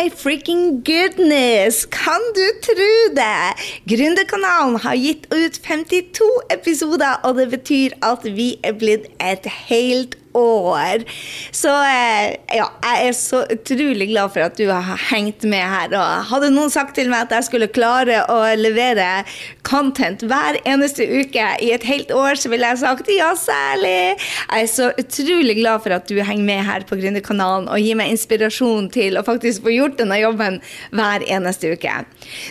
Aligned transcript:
My 0.00 0.08
freaking 0.08 0.82
goodness! 0.82 1.84
Kan 1.90 2.20
du 2.34 2.46
tro 2.64 2.92
det? 3.14 3.52
Gründerkanalen 3.90 4.78
har 4.80 4.96
gitt 4.96 5.26
ut 5.34 5.58
52 5.66 6.28
episoder, 6.54 7.20
og 7.22 7.36
det 7.36 7.50
betyr 7.52 7.96
at 8.06 8.24
vi 8.24 8.54
er 8.64 8.78
blitt 8.80 9.10
et 9.20 9.48
helt 9.68 10.16
år. 10.36 11.04
Så 11.54 11.70
eh, 11.70 12.36
ja, 12.56 12.66
jeg 12.84 13.08
er 13.08 13.16
så 13.16 13.42
utrolig 13.50 14.10
glad 14.12 14.32
for 14.34 14.46
at 14.46 14.58
du 14.58 14.66
har 14.70 15.00
hengt 15.10 15.44
med 15.48 15.64
her. 15.64 15.94
Og 15.96 16.28
hadde 16.30 16.52
noen 16.54 16.72
sagt 16.72 16.94
til 16.98 17.10
meg 17.10 17.26
at 17.26 17.36
jeg 17.38 17.48
skulle 17.48 17.70
klare 17.72 18.22
å 18.30 18.38
levere 18.58 19.08
content 19.66 20.22
hver 20.26 20.58
eneste 20.68 21.06
uke 21.06 21.46
i 21.62 21.70
et 21.74 21.86
helt 21.86 22.12
år, 22.14 22.38
så 22.38 22.50
ville 22.52 22.68
jeg 22.72 22.82
sagt 22.82 23.10
ja, 23.14 23.32
særlig. 23.38 24.16
Jeg 24.16 24.66
er 24.66 24.70
så 24.70 24.90
utrolig 25.00 25.58
glad 25.60 25.84
for 25.84 25.96
at 25.96 26.08
du 26.10 26.18
henger 26.20 26.46
med 26.46 26.64
her 26.66 26.86
på 26.88 26.98
Gründerkanalen 27.00 27.68
og 27.70 27.82
gir 27.82 27.98
meg 27.98 28.12
inspirasjon 28.14 28.90
til 28.94 29.18
å 29.18 29.24
faktisk 29.26 29.64
få 29.66 29.74
gjort 29.74 29.98
denne 30.00 30.18
jobben 30.20 30.60
hver 30.94 31.24
eneste 31.26 31.74
uke. 31.74 32.00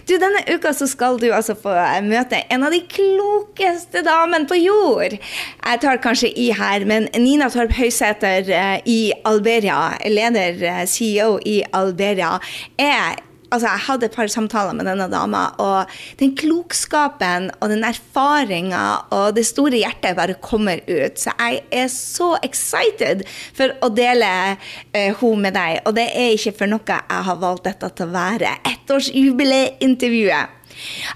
Du, 0.08 0.16
Denne 0.20 0.44
uka 0.52 0.74
så 0.76 0.84
skal 0.90 1.16
du 1.22 1.30
altså 1.32 1.56
få 1.58 1.72
møte 2.04 2.42
en 2.52 2.66
av 2.68 2.74
de 2.76 2.82
klokeste 2.92 4.04
damene 4.06 4.50
på 4.50 4.58
jord. 4.60 5.16
Jeg 5.16 5.82
tar 5.84 6.02
kanskje 6.04 6.32
i 6.36 6.50
her, 6.56 6.84
men 6.90 7.08
Nina 7.16 7.48
Torp 7.54 7.69
Torp 7.70 7.78
Høysæter 7.78 8.48
eh, 8.50 8.80
i 8.90 9.12
Alberia, 9.30 9.92
leder, 10.10 10.56
eh, 10.66 10.86
CEO 10.90 11.38
i 11.46 11.62
Alberia, 11.74 12.40
er 12.80 13.20
Altså, 13.50 13.66
jeg 13.66 13.82
hadde 13.88 14.06
et 14.06 14.14
par 14.14 14.28
samtaler 14.30 14.76
med 14.78 14.86
denne 14.86 15.08
dama, 15.10 15.40
og 15.58 15.90
den 16.20 16.36
klokskapen 16.38 17.48
og 17.58 17.72
den 17.72 17.82
erfaringa 17.82 19.10
og 19.10 19.34
det 19.34 19.48
store 19.50 19.80
hjertet 19.82 20.14
bare 20.20 20.36
kommer 20.38 20.78
ut. 20.86 21.18
Så 21.18 21.34
jeg 21.34 21.64
er 21.74 21.88
så 21.90 22.36
excited 22.46 23.26
for 23.58 23.74
å 23.82 23.90
dele 23.90 24.30
uh, 24.54 24.94
henne 24.94 25.42
med 25.48 25.58
deg. 25.58 25.82
Og 25.90 25.98
det 25.98 26.06
er 26.14 26.36
ikke 26.36 26.54
for 26.62 26.70
noe 26.70 26.86
jeg 26.86 27.26
har 27.32 27.42
valgt 27.42 27.66
dette 27.66 27.90
til 27.90 28.06
å 28.06 28.14
være 28.14 28.54
ettårsjubileeintervjuet. 28.70 30.59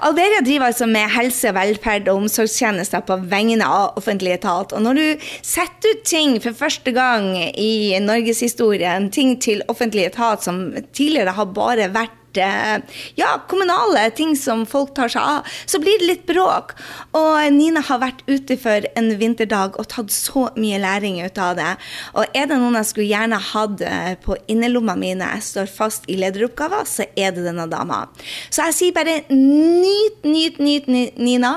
Alberia 0.04 0.42
driver 0.46 0.72
altså 0.72 0.88
med 0.90 1.12
helse, 1.14 1.54
velferd 1.56 2.10
og 2.12 2.24
omsorgstjenester 2.24 3.06
på 3.08 3.20
vegne 3.32 3.68
av 3.68 4.00
offentlig 4.00 4.36
etat. 4.38 4.74
Og 4.76 4.84
når 4.84 5.00
du 5.00 5.30
setter 5.42 5.94
ut 5.94 6.04
ting 6.08 6.40
for 6.44 6.58
første 6.58 6.94
gang 6.96 7.32
i 7.38 7.94
norgeshistorien, 8.04 9.12
ting 9.14 9.38
til 9.44 9.64
offentlig 9.72 10.10
etat 10.10 10.44
som 10.46 10.66
tidligere 10.96 11.36
har 11.38 11.56
bare 11.56 11.92
vært 11.94 12.20
ja, 12.38 13.30
kommunale 13.50 14.08
ting 14.16 14.36
som 14.40 14.66
folk 14.70 14.94
tar 14.98 15.12
seg 15.12 15.22
av, 15.22 15.56
så 15.66 15.80
blir 15.82 16.00
det 16.02 16.10
litt 16.10 16.26
bråk. 16.30 16.74
Og 17.18 17.38
Nina 17.54 17.84
har 17.86 18.02
vært 18.02 18.24
ute 18.28 18.58
for 18.60 18.88
en 18.98 19.12
vinterdag 19.20 19.78
og 19.80 19.90
tatt 19.92 20.14
så 20.14 20.48
mye 20.58 20.82
læring 20.82 21.20
ut 21.24 21.38
av 21.42 21.58
det. 21.60 21.72
Og 22.18 22.38
er 22.38 22.50
det 22.50 22.60
noen 22.60 22.80
jeg 22.80 22.90
skulle 22.90 23.10
gjerne 23.12 23.40
hatt 23.52 23.84
eh, 23.86 24.14
på 24.24 24.38
innerlomma 24.52 24.96
mine, 25.00 25.30
jeg 25.38 25.48
står 25.50 25.72
fast 25.72 26.10
i 26.12 26.18
lederoppgaver, 26.20 26.88
så 26.90 27.08
er 27.14 27.36
det 27.36 27.46
denne 27.48 27.68
dama. 27.72 28.06
Så 28.50 28.68
jeg 28.70 28.78
sier 28.80 28.96
bare 28.98 29.20
nyt, 29.30 30.26
nyt, 30.26 30.60
nyt, 30.60 30.90
Nina. 30.90 31.56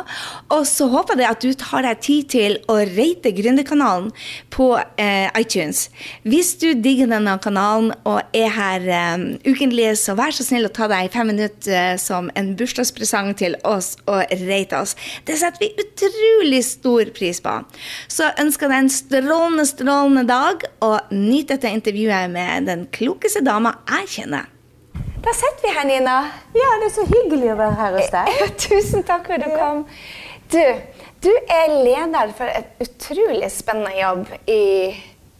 Og 0.52 0.66
så 0.68 0.88
håper 0.92 1.20
jeg 1.20 1.30
at 1.30 1.44
du 1.44 1.56
tar 1.58 1.86
deg 1.86 2.02
tid 2.04 2.30
til 2.36 2.58
å 2.70 2.78
rate 2.84 3.32
Gründerkanalen 3.36 4.12
på 4.52 4.72
eh, 5.00 5.28
iTunes. 5.38 5.86
Hvis 6.26 6.54
du 6.60 6.68
digger 6.82 7.10
denne 7.10 7.36
kanalen 7.42 7.92
og 8.08 8.36
er 8.36 8.52
her 8.56 8.86
eh, 8.86 9.26
ukentlig, 9.46 9.92
så 10.00 10.16
vær 10.18 10.34
så 10.34 10.46
snill 10.46 10.65
å 10.66 10.72
ta 10.74 10.88
deg 10.90 11.12
fem 11.14 11.30
minutter 11.30 11.72
eh, 11.72 11.98
som 12.00 12.30
en 12.38 12.52
bursdagspresang 12.58 13.32
til 13.38 13.56
oss 13.66 13.94
og 14.06 14.34
rate 14.46 14.80
oss. 14.80 14.96
Det 15.28 15.38
setter 15.40 15.62
vi 15.62 15.84
utrolig 15.84 16.62
stor 16.66 17.12
pris 17.16 17.40
på. 17.44 17.54
Så 18.12 18.30
ønsker 18.42 18.72
deg 18.72 18.84
en 18.84 18.92
strålende, 18.92 19.66
strålende 19.68 20.26
dag, 20.28 20.66
og 20.84 21.14
nyt 21.14 21.52
dette 21.54 21.72
intervjuet 21.72 22.30
med 22.32 22.68
den 22.70 22.86
klokeste 22.94 23.44
dama 23.46 23.76
jeg 23.96 24.12
kjenner. 24.18 24.52
Da 25.26 25.32
sitter 25.34 25.64
vi 25.64 25.74
her, 25.74 25.88
Nina. 25.88 26.20
Ja, 26.54 26.68
det 26.80 26.90
er 26.90 26.94
så 26.94 27.06
hyggelig 27.08 27.50
å 27.50 27.58
være 27.58 27.78
her 27.80 27.98
hos 27.98 28.12
deg. 28.14 28.30
Ja, 28.38 28.46
tusen 28.68 29.02
takk 29.06 29.26
for 29.26 29.34
at 29.34 29.42
du 29.42 29.56
kom. 29.58 29.82
Du, 30.52 30.62
du 31.26 31.32
er 31.50 31.72
leder 31.82 32.30
for 32.38 32.46
et 32.46 32.84
utrolig 32.84 33.50
spennende 33.50 33.96
jobb 33.98 34.30
i 34.46 34.62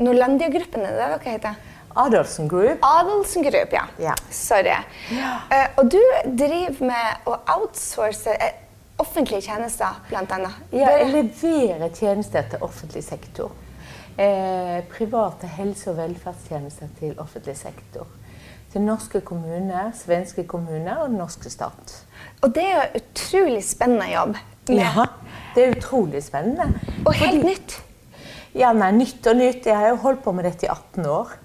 Norlandia-gruppen, 0.02 0.82
er 0.82 0.96
det 0.96 0.98
det 0.98 1.12
dere 1.12 1.36
heter? 1.36 1.65
Adelsen 1.96 2.48
Group. 2.48 2.84
Adelsen 2.84 3.42
Group, 3.46 3.72
ja. 3.72 3.86
ja. 3.98 4.14
Sorry. 4.30 4.76
Ja. 5.14 5.32
Uh, 5.50 5.66
og 5.80 5.90
du 5.92 6.00
driver 6.38 6.90
med 6.92 7.28
å 7.28 7.38
outsource 7.56 8.34
uh, 8.36 8.48
offentlige 8.98 9.46
tjenester, 9.50 10.00
bl.a. 10.08 10.40
Ja, 10.72 10.90
jeg 10.98 11.12
leverer 11.12 11.88
tjenester 11.94 12.48
til 12.50 12.64
offentlig 12.64 13.04
sektor. 13.04 13.52
Eh, 14.16 14.84
private 14.88 15.46
helse- 15.46 15.90
og 15.90 15.96
velferdstjenester 15.98 16.88
til 16.98 17.18
offentlig 17.20 17.56
sektor. 17.56 18.06
Til 18.72 18.80
norske 18.80 19.20
kommuner, 19.20 19.90
svenske 19.94 20.46
kommuner 20.48 21.02
og 21.02 21.10
den 21.10 21.18
norske 21.20 21.50
stat. 21.52 21.96
Og 22.42 22.54
det 22.54 22.64
er 22.64 22.78
jo 22.78 23.02
utrolig 23.02 23.64
spennende 23.64 24.06
jobb. 24.14 24.38
Ja, 24.68 25.04
det 25.54 25.64
er 25.64 25.76
utrolig 25.76 26.22
spennende. 26.24 26.80
Og 27.04 27.12
helt 27.12 27.42
Fordi, 27.42 27.46
nytt. 27.46 27.82
Ja, 28.54 28.72
nei, 28.72 28.90
nytt 28.96 29.26
og 29.26 29.36
nytt. 29.36 29.66
Jeg 29.66 29.76
har 29.76 29.88
jo 29.92 30.00
holdt 30.06 30.24
på 30.24 30.32
med 30.32 30.48
dette 30.48 30.64
i 30.66 30.72
18 30.72 31.06
år. 31.06 31.36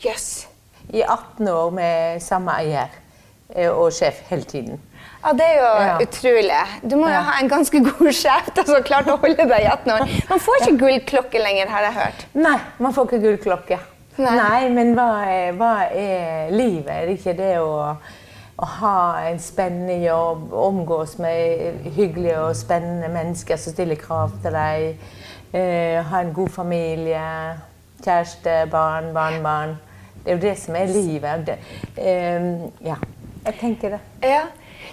Jøss. 0.00 0.28
Yes. 0.44 0.46
I 0.90 1.02
18 1.02 1.48
år 1.48 1.70
med 1.70 2.22
samme 2.24 2.54
eier 2.58 2.88
eh, 3.54 3.70
og 3.70 3.92
sjef 3.94 4.24
hele 4.30 4.48
tiden. 4.48 4.80
Ja, 5.20 5.32
Det 5.36 5.44
er 5.44 5.56
jo 5.58 5.70
ja. 5.84 5.96
utrolig. 6.00 6.60
Du 6.90 6.96
må 6.96 7.08
jo 7.08 7.14
ja. 7.14 7.20
ha 7.28 7.40
en 7.42 7.48
ganske 7.48 7.82
god 7.84 8.12
sjef 8.16 8.48
som 8.56 8.74
har 8.74 8.84
klart 8.88 9.10
å 9.12 9.18
holde 9.20 9.44
deg 9.44 9.66
i 9.66 9.68
18 9.68 9.92
år. 9.94 10.14
Man 10.30 10.40
får 10.40 10.62
ikke 10.62 10.78
gullklokke 10.80 11.42
lenger, 11.42 11.68
har 11.68 11.86
jeg 11.88 11.96
hørt. 11.98 12.24
Nei, 12.34 12.56
man 12.80 12.96
får 12.96 13.10
ikke 13.10 13.20
gullklokke. 13.26 13.80
Nei. 14.20 14.32
Nei, 14.36 14.70
men 14.72 14.94
hva 14.96 15.10
er, 15.28 15.52
hva 15.56 15.74
er, 15.86 16.50
livet? 16.52 16.90
Er 16.90 17.06
det 17.08 17.18
ikke 17.18 17.36
det 17.36 17.52
å, 17.60 17.94
å, 18.56 18.70
ha 18.80 18.96
en 19.28 19.38
spennende 19.40 20.00
jobb, 20.02 20.50
omgås 20.56 21.16
med 21.22 21.86
hyggelige 21.96 22.40
og 22.40 22.56
spennende 22.58 23.12
mennesker 23.12 23.60
som 23.60 23.76
stiller 23.76 24.00
krav 24.00 24.34
til 24.42 24.56
deg, 24.56 25.06
eh, 25.52 26.00
ha 26.10 26.24
en 26.24 26.34
god 26.36 26.52
familie, 26.56 27.28
kjæreste, 28.00 28.64
barn, 28.72 29.12
barnebarn? 29.16 29.78
Det 30.24 30.32
er 30.32 30.36
jo 30.36 30.42
det 30.42 30.56
som 30.60 30.76
er 30.76 30.94
livet. 30.94 31.46
Det, 31.46 31.58
eh, 31.96 32.50
ja, 32.84 32.96
jeg 33.46 33.60
tenker 33.60 33.96
det. 33.96 34.00
Ja. 34.26 34.46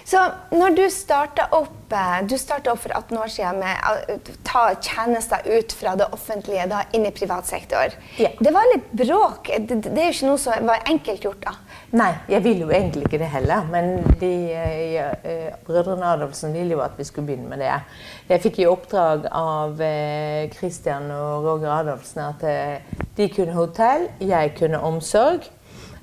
Så 0.08 0.20
når 0.50 0.76
du 0.76 0.84
starta 0.92 1.48
opp, 1.52 1.92
eh, 1.92 2.20
du 2.26 2.36
opp 2.72 2.80
for 2.80 2.92
18 2.96 3.18
år 3.18 3.32
siden 3.32 3.58
med 3.60 3.76
å 3.84 4.16
ta 4.44 4.62
tjenester 4.80 5.44
ut 5.44 5.72
fra 5.72 5.94
det 6.00 6.08
offentlige 6.16 6.64
da, 6.70 6.82
inn 6.96 7.04
i 7.04 7.12
privat 7.12 7.46
sektor, 7.48 7.92
ja. 8.16 8.30
det 8.40 8.52
var 8.54 8.68
litt 8.74 8.88
bråk. 8.92 9.50
Det, 9.58 9.82
det, 9.84 9.92
er 9.98 10.08
jo 10.08 10.16
ikke 10.16 10.30
noe 10.30 10.40
som 10.40 10.70
var 10.70 10.88
enkelt 10.88 11.28
gjort 11.28 11.44
da? 11.44 11.54
Nei, 11.96 12.10
jeg 12.28 12.44
ville 12.44 12.66
jo 12.66 12.70
egentlig 12.70 13.06
ikke 13.06 13.18
det 13.22 13.30
heller. 13.32 13.64
Men 13.72 14.02
de, 14.20 14.32
eh, 14.52 15.54
brødrene 15.66 16.04
Adolfsen 16.04 16.52
ville 16.52 16.76
jo 16.76 16.82
at 16.84 16.98
vi 16.98 17.04
skulle 17.04 17.26
begynne 17.26 17.48
med 17.48 17.58
det. 17.58 17.70
Jeg 18.28 18.42
fikk 18.44 18.58
i 18.58 18.66
oppdrag 18.68 19.24
av 19.32 19.80
eh, 19.80 20.50
Christian 20.52 21.08
og 21.10 21.44
Roger 21.46 21.72
Adolfsen 21.72 22.20
at 22.26 22.44
eh, 22.44 23.00
de 23.16 23.28
kunne 23.32 23.56
hotell, 23.56 24.08
jeg 24.20 24.52
kunne 24.58 24.80
omsorg. 24.80 25.48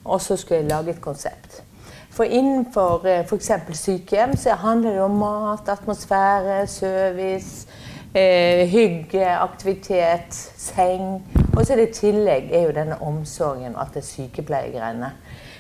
Og 0.06 0.22
så 0.22 0.36
skulle 0.38 0.62
jeg 0.62 0.70
lage 0.70 0.90
et 0.90 1.02
konsept. 1.02 1.62
For 2.10 2.24
innenfor 2.24 3.06
eh, 3.06 3.22
f.eks. 3.26 3.52
sykehjem 3.74 4.38
så 4.38 4.56
handler 4.56 4.92
det 4.92 5.02
om 5.02 5.18
mat, 5.22 5.70
atmosfære, 5.70 6.68
service, 6.68 7.68
eh, 8.16 8.66
hygge, 8.70 9.38
aktivitet, 9.38 10.34
seng. 10.58 11.22
Og 11.58 11.66
så 11.66 11.78
i 11.78 11.92
tillegg 11.94 12.50
er 12.52 12.70
jo 12.70 12.76
denne 12.76 13.02
omsorgen 13.02 13.76
og 13.76 13.82
at 13.82 13.94
det 13.94 14.02
er 14.02 14.08
sykepleiergreiene. 14.10 15.12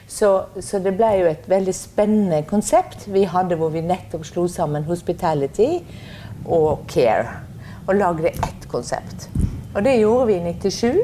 Så, 0.07 0.29
så, 0.61 0.79
det 0.79 0.93
ble 0.99 1.09
jo 1.19 1.29
et 1.31 1.47
veldig 1.49 1.73
spennende 1.73 2.43
konsept 2.49 3.07
vi 3.09 3.25
hadde 3.29 3.57
hvor 3.57 3.73
vi 3.73 3.81
nettopp 3.81 4.25
slo 4.27 4.45
sammen 4.51 4.85
hospitality 4.85 5.79
og 6.45 6.85
care. 6.91 7.41
Og 7.87 7.97
lagde 7.97 8.33
ett 8.33 8.67
konsept. 8.69 9.29
Og 9.75 9.83
det 9.85 9.99
gjorde 9.99 10.27
vi 10.29 10.37
i 10.39 10.53
97. 10.53 11.01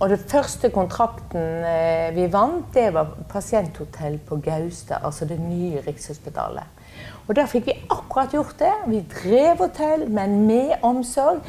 Og 0.00 0.10
den 0.10 0.18
første 0.18 0.70
kontrakten 0.74 1.64
eh, 1.64 2.14
vi 2.16 2.26
vant, 2.32 2.66
det 2.74 2.88
var 2.94 3.12
pasienthotell 3.30 4.18
på 4.26 4.40
Gaustad. 4.42 5.04
Altså 5.06 5.24
det 5.24 5.38
nye 5.38 5.82
Rikshospitalet. 5.86 6.82
Og 7.28 7.36
der 7.36 7.46
fikk 7.50 7.70
vi 7.70 7.76
akkurat 7.90 8.34
gjort 8.34 8.58
det. 8.58 8.72
Vi 8.90 9.04
drev 9.14 9.62
hotell, 9.62 10.08
men 10.10 10.42
med 10.46 10.74
omsorg 10.82 11.40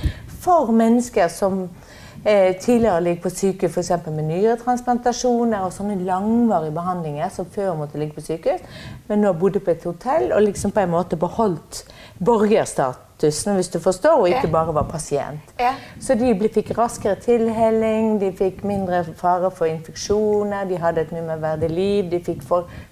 for 0.46 0.72
mennesker 0.72 1.28
som 1.28 1.66
eh, 2.26 2.56
tidligere 2.58 3.04
ligge 3.04 3.22
på 3.22 3.30
sykehus 3.30 3.78
f.eks. 3.78 4.08
med 4.10 4.28
nyretransplantasjoner 4.32 5.66
og 5.66 5.74
sånne 5.74 6.00
langvarige 6.04 6.74
behandlinger 6.76 7.32
som 7.34 7.48
før 7.52 7.76
måtte 7.80 8.02
ligge 8.02 8.18
på 8.18 8.26
sykehus, 8.26 8.62
men 9.08 9.22
nå 9.24 9.34
bodde 9.40 9.62
på 9.64 9.76
et 9.76 9.86
hotell 9.86 10.32
og 10.32 10.46
liksom 10.48 10.74
på 10.76 10.84
en 10.84 10.94
måte 10.96 11.20
beholdt 11.20 11.84
borgerstatusen, 12.26 13.56
hvis 13.56 13.70
du 13.74 13.80
forstår, 13.84 14.22
og 14.22 14.30
ikke 14.30 14.52
bare 14.52 14.74
var 14.76 14.88
pasient. 14.90 15.54
Ja. 15.60 15.74
Så 16.02 16.16
de 16.20 16.34
fikk 16.54 16.72
raskere 16.78 17.16
tilhelling, 17.20 18.20
de 18.22 18.32
fikk 18.36 18.64
mindre 18.64 19.04
fare 19.20 19.52
for 19.52 19.70
infeksjoner, 19.70 20.66
de 20.70 20.80
hadde 20.80 21.04
et 21.06 21.12
mye 21.16 21.28
mer 21.28 21.44
verdig 21.44 21.70
liv, 21.70 22.10
de 22.12 22.24
fikk 22.24 22.44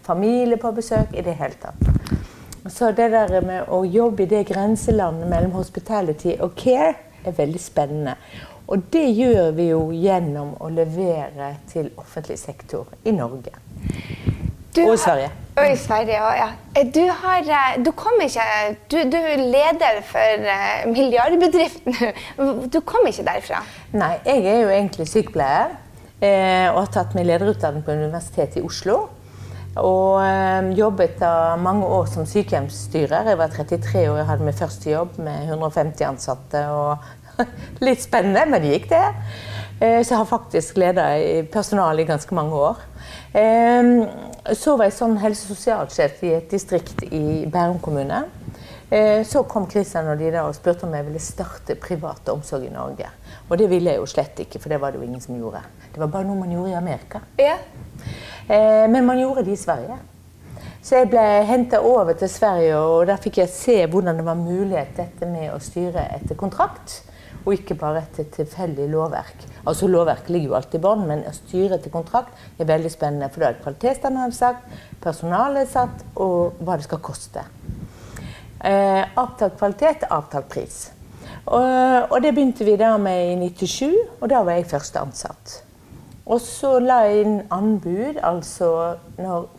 familie 0.03 0.59
på 0.59 0.71
besøk 0.75 1.15
i 1.15 1.23
det 1.25 1.37
hele 1.39 1.59
tatt. 1.61 2.21
Så 2.69 2.93
det 2.95 3.09
der 3.11 3.41
med 3.43 3.67
å 3.67 3.81
jobbe 3.83 4.23
i 4.23 4.29
det 4.31 4.45
grenselandet 4.47 5.27
mellom 5.27 5.51
hospitality 5.57 6.37
og 6.39 6.53
care 6.55 6.93
er 7.25 7.35
veldig 7.35 7.59
spennende. 7.59 8.15
Og 8.67 8.83
det 8.93 9.05
gjør 9.11 9.51
vi 9.57 9.69
jo 9.69 9.85
gjennom 9.91 10.53
å 10.63 10.69
levere 10.71 11.55
til 11.71 11.91
offentlig 11.99 12.39
sektor 12.39 12.87
i 13.03 13.11
Norge. 13.11 13.51
Du 14.73 14.81
Og 14.87 14.95
i 14.95 14.97
Sverige. 14.97 15.29
Og 15.53 15.69
i 15.69 15.75
Sverige 15.77 16.19
òg, 16.23 16.35
ja. 16.39 16.47
Eh, 16.75 16.87
Du, 16.93 17.01
har, 17.21 17.41
eh, 17.45 17.83
du 17.85 17.91
kom 17.91 18.21
ikke 18.21 18.45
Du, 18.89 18.97
du 19.09 19.17
er 19.17 19.37
leder 19.37 20.01
for 20.01 20.47
eh, 20.55 20.87
milliardbedriften. 20.89 21.95
Du 22.73 22.79
kom 22.81 23.05
ikke 23.07 23.25
derfra. 23.27 23.61
Nei, 23.93 24.15
jeg 24.25 24.45
er 24.45 24.61
jo 24.63 24.69
egentlig 24.69 25.07
sykepleier 25.07 25.79
og 26.23 26.77
har 26.77 26.87
tatt 26.87 27.17
min 27.17 27.25
lederutdanning 27.27 27.83
på 27.83 27.91
Universitetet 27.91 28.61
i 28.61 28.63
Oslo. 28.63 29.09
Og 29.75 30.69
jobbet 30.77 31.17
da 31.19 31.57
mange 31.59 31.83
år 31.83 32.05
som 32.07 32.23
sykehjemsstyrer. 32.23 33.27
Jeg 33.27 33.39
var 33.41 33.51
33 33.51 34.05
år, 34.07 34.21
og 34.21 34.29
hadde 34.29 34.47
min 34.47 34.55
første 34.55 34.87
jobb 34.87 35.17
med 35.19 35.49
150 35.49 36.05
ansatte. 36.07 36.61
og 36.71 37.03
Litt 37.87 38.01
spennende, 38.03 38.45
men 38.49 38.61
det 38.61 38.73
gikk 38.75 38.89
det. 38.91 39.03
Eh, 39.79 39.99
så 40.03 40.13
jeg 40.13 40.19
har 40.21 40.29
faktisk 40.29 40.77
leda 40.77 41.07
personal 41.51 41.99
i 41.99 42.05
ganske 42.07 42.35
mange 42.35 42.53
år. 42.55 42.83
Eh, 43.33 44.53
så 44.53 44.77
var 44.77 44.89
jeg 44.89 44.97
sånn 44.99 45.17
helse- 45.23 45.49
og 45.49 45.57
sosialsjef 45.57 46.23
i 46.23 46.33
et 46.37 46.49
distrikt 46.51 47.03
i 47.09 47.45
Bærum 47.51 47.79
kommune. 47.81 48.23
Eh, 48.91 49.23
Så 49.25 49.43
kom 49.49 49.65
Kristian 49.67 50.07
og 50.07 50.19
de 50.19 50.29
der 50.31 50.41
og 50.45 50.55
spurte 50.55 50.85
om 50.85 50.93
jeg 50.93 51.05
ville 51.05 51.19
starte 51.19 51.75
privat 51.75 52.29
omsorg 52.29 52.67
i 52.67 52.73
Norge. 52.73 53.09
Og 53.49 53.57
det 53.57 53.69
ville 53.69 53.89
jeg 53.91 53.99
jo 53.99 54.05
slett 54.05 54.39
ikke, 54.39 54.59
for 54.61 54.69
det 54.69 54.79
var 54.81 54.91
det 54.91 54.99
jo 55.01 55.07
ingen 55.07 55.21
som 55.21 55.35
gjorde. 55.35 55.61
Det 55.93 55.99
var 55.99 56.07
bare 56.07 56.27
noe 56.27 56.39
man 56.39 56.51
gjorde 56.51 56.71
i 56.71 56.77
Amerika. 56.77 57.19
Ja. 57.39 57.57
Eh, 58.49 58.87
Men 58.89 59.05
man 59.05 59.19
gjorde 59.19 59.45
det 59.45 59.53
i 59.53 59.63
Sverige. 59.63 59.97
Så 60.83 60.97
jeg 60.97 61.09
ble 61.09 61.23
henta 61.47 61.79
over 61.79 62.13
til 62.13 62.29
Sverige, 62.29 62.75
og 62.77 63.07
der 63.07 63.15
fikk 63.17 63.37
jeg 63.37 63.49
se 63.49 63.85
hvordan 63.87 64.17
det 64.17 64.25
var 64.25 64.35
mulighet 64.35 64.97
dette 64.97 65.25
med 65.25 65.53
å 65.53 65.59
styre 65.63 66.03
etter 66.17 66.35
kontrakt, 66.35 67.01
og 67.43 67.53
ikke 67.55 67.75
bare 67.79 68.03
etter 68.03 68.27
tilfeldig 68.31 68.87
lovverk. 68.91 69.43
Altså 69.67 69.87
Lovverk 69.87 70.29
ligger 70.31 70.51
jo 70.51 70.57
alltid 70.57 70.79
i 70.79 70.83
bånn, 70.83 71.05
men 71.07 71.25
å 71.27 71.33
styre 71.35 71.77
etter 71.77 71.91
kontrakt 71.93 72.59
er 72.59 72.69
veldig 72.69 72.91
spennende. 72.91 73.29
For 73.31 73.43
da 73.43 73.51
er 73.51 73.61
kvalitetsstandarden 73.63 74.35
sagt, 74.35 74.79
personalet 75.03 75.65
er 75.65 75.71
satt, 75.71 76.03
og 76.15 76.59
hva 76.63 76.77
det 76.79 76.87
skal 76.87 77.03
koste. 77.03 77.43
Eh, 78.63 79.03
avtalt 79.19 79.57
kvalitet, 79.59 80.07
avtalt 80.07 80.47
pris. 80.51 80.85
Og, 81.43 82.11
og 82.11 82.17
det 82.23 82.31
begynte 82.31 82.63
vi 82.63 82.77
da 82.79 82.95
med 83.01 83.33
i 83.33 83.49
97, 83.51 83.91
og 84.21 84.29
da 84.31 84.43
var 84.47 84.59
jeg 84.59 84.69
første 84.71 85.03
ansatt. 85.03 85.57
Og 86.23 86.39
så 86.39 86.77
la 86.79 87.01
jeg 87.09 87.25
inn 87.25 87.39
anbud, 87.51 88.21
altså 88.23 88.69
når 89.17 89.49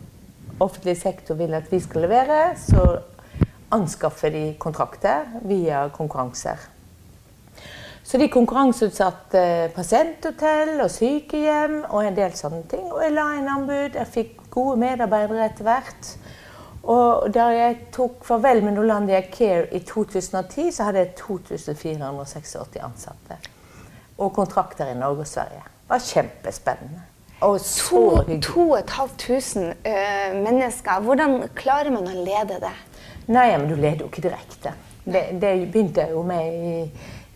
offentlig 0.63 0.95
sektor 0.97 1.37
vil 1.37 1.53
at 1.53 1.69
vi 1.69 1.81
skal 1.83 2.07
levere, 2.07 2.55
så 2.57 2.95
anskaffer 3.75 4.33
de 4.33 4.45
kontrakter 4.61 5.27
via 5.45 5.85
konkurranser. 5.93 6.57
Så 8.15 8.19
de 8.21 8.29
konkurranseutsatte 8.31 9.39
pasienthotell 9.75 10.77
og 10.79 10.87
sykehjem 10.87 11.81
og 11.89 11.97
en 11.99 12.15
del 12.15 12.31
sånne 12.39 12.61
ting. 12.71 12.85
Og 12.87 13.01
jeg 13.03 13.11
la 13.11 13.25
inn 13.35 13.49
anbud, 13.51 13.97
jeg 13.97 14.07
fikk 14.07 14.45
gode 14.53 14.77
medarbeidere 14.79 15.49
etter 15.49 15.67
hvert. 15.67 16.11
Og 16.93 17.25
da 17.35 17.49
jeg 17.51 17.75
tok 17.91 18.23
farvel 18.23 18.63
med 18.63 18.77
Nolandia 18.77 19.19
Care 19.33 19.65
i 19.75 19.81
2010, 19.83 20.69
så 20.77 20.87
hadde 20.87 21.03
jeg 21.03 21.11
2486 21.25 22.79
ansatte. 22.87 23.41
Og 24.15 24.31
kontrakter 24.39 24.93
i 24.93 24.95
Norge 24.95 25.25
og 25.25 25.31
Sverige. 25.33 25.67
Det 25.81 25.91
var 25.91 26.07
kjempespennende. 26.07 27.03
Og 27.43 27.59
så 27.59 28.05
hyggelig. 28.21 28.39
to 28.47 28.69
og 28.69 28.79
et 28.79 28.95
halvt 28.95 29.19
tusen 29.25 29.73
eh, 29.83 30.31
mennesker. 30.39 31.03
Hvordan 31.03 31.49
klarer 31.59 31.91
man 31.91 32.07
å 32.07 32.15
lede 32.15 32.63
det? 32.63 32.75
Nei, 33.27 33.49
men 33.57 33.67
du 33.67 33.75
leder 33.75 34.05
jo 34.05 34.11
ikke 34.13 34.29
direkte. 34.29 34.77
Det, 35.03 35.27
det 35.41 35.53
begynte 35.67 36.07
jeg 36.07 36.15
jo 36.15 36.23
med 36.25 36.55
i, 36.55 36.77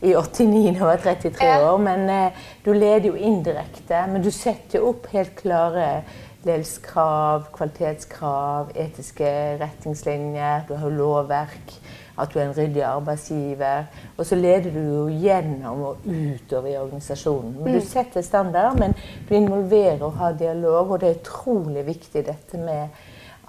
i 0.02 0.14
89 0.16 0.64
da 0.64 0.78
jeg 0.78 0.88
var 0.88 0.98
33 1.04 1.46
Ja. 1.46 1.72
år. 1.74 1.78
Men 1.78 2.10
eh, 2.10 2.32
du 2.66 2.74
leder 2.74 3.10
jo 3.10 3.16
indirekte. 3.16 4.06
Men 4.08 4.22
du 4.24 4.32
setter 4.32 4.80
jo 4.80 4.90
opp 4.94 5.08
helt 5.12 5.36
klare 5.36 6.04
ledelseskrav, 6.46 7.50
kvalitetskrav, 7.56 8.70
etiske 8.76 9.30
retningslinjer. 9.60 10.68
Du 10.68 10.76
har 10.76 10.90
jo 10.90 10.96
lovverk. 10.96 11.74
At 12.20 12.34
du 12.34 12.40
er 12.40 12.50
en 12.50 12.56
ryddig 12.58 12.82
arbeidsgiver. 12.84 13.86
Og 14.18 14.26
så 14.28 14.36
leder 14.36 14.72
du 14.76 14.80
jo 14.80 15.04
gjennom 15.22 15.84
og 15.88 15.98
utover 16.04 16.68
i 16.68 16.78
organisasjonen. 16.78 17.54
Men 17.64 17.78
Du 17.78 17.86
setter 17.88 18.22
standard, 18.22 18.76
men 18.80 18.94
du 19.30 19.36
involverer 19.36 20.04
og 20.04 20.18
har 20.20 20.32
dialog. 20.36 20.92
Og 20.92 21.00
det 21.00 21.10
er 21.14 21.22
utrolig 21.22 21.86
viktig 21.88 22.26
dette 22.28 22.58
med 22.60 22.88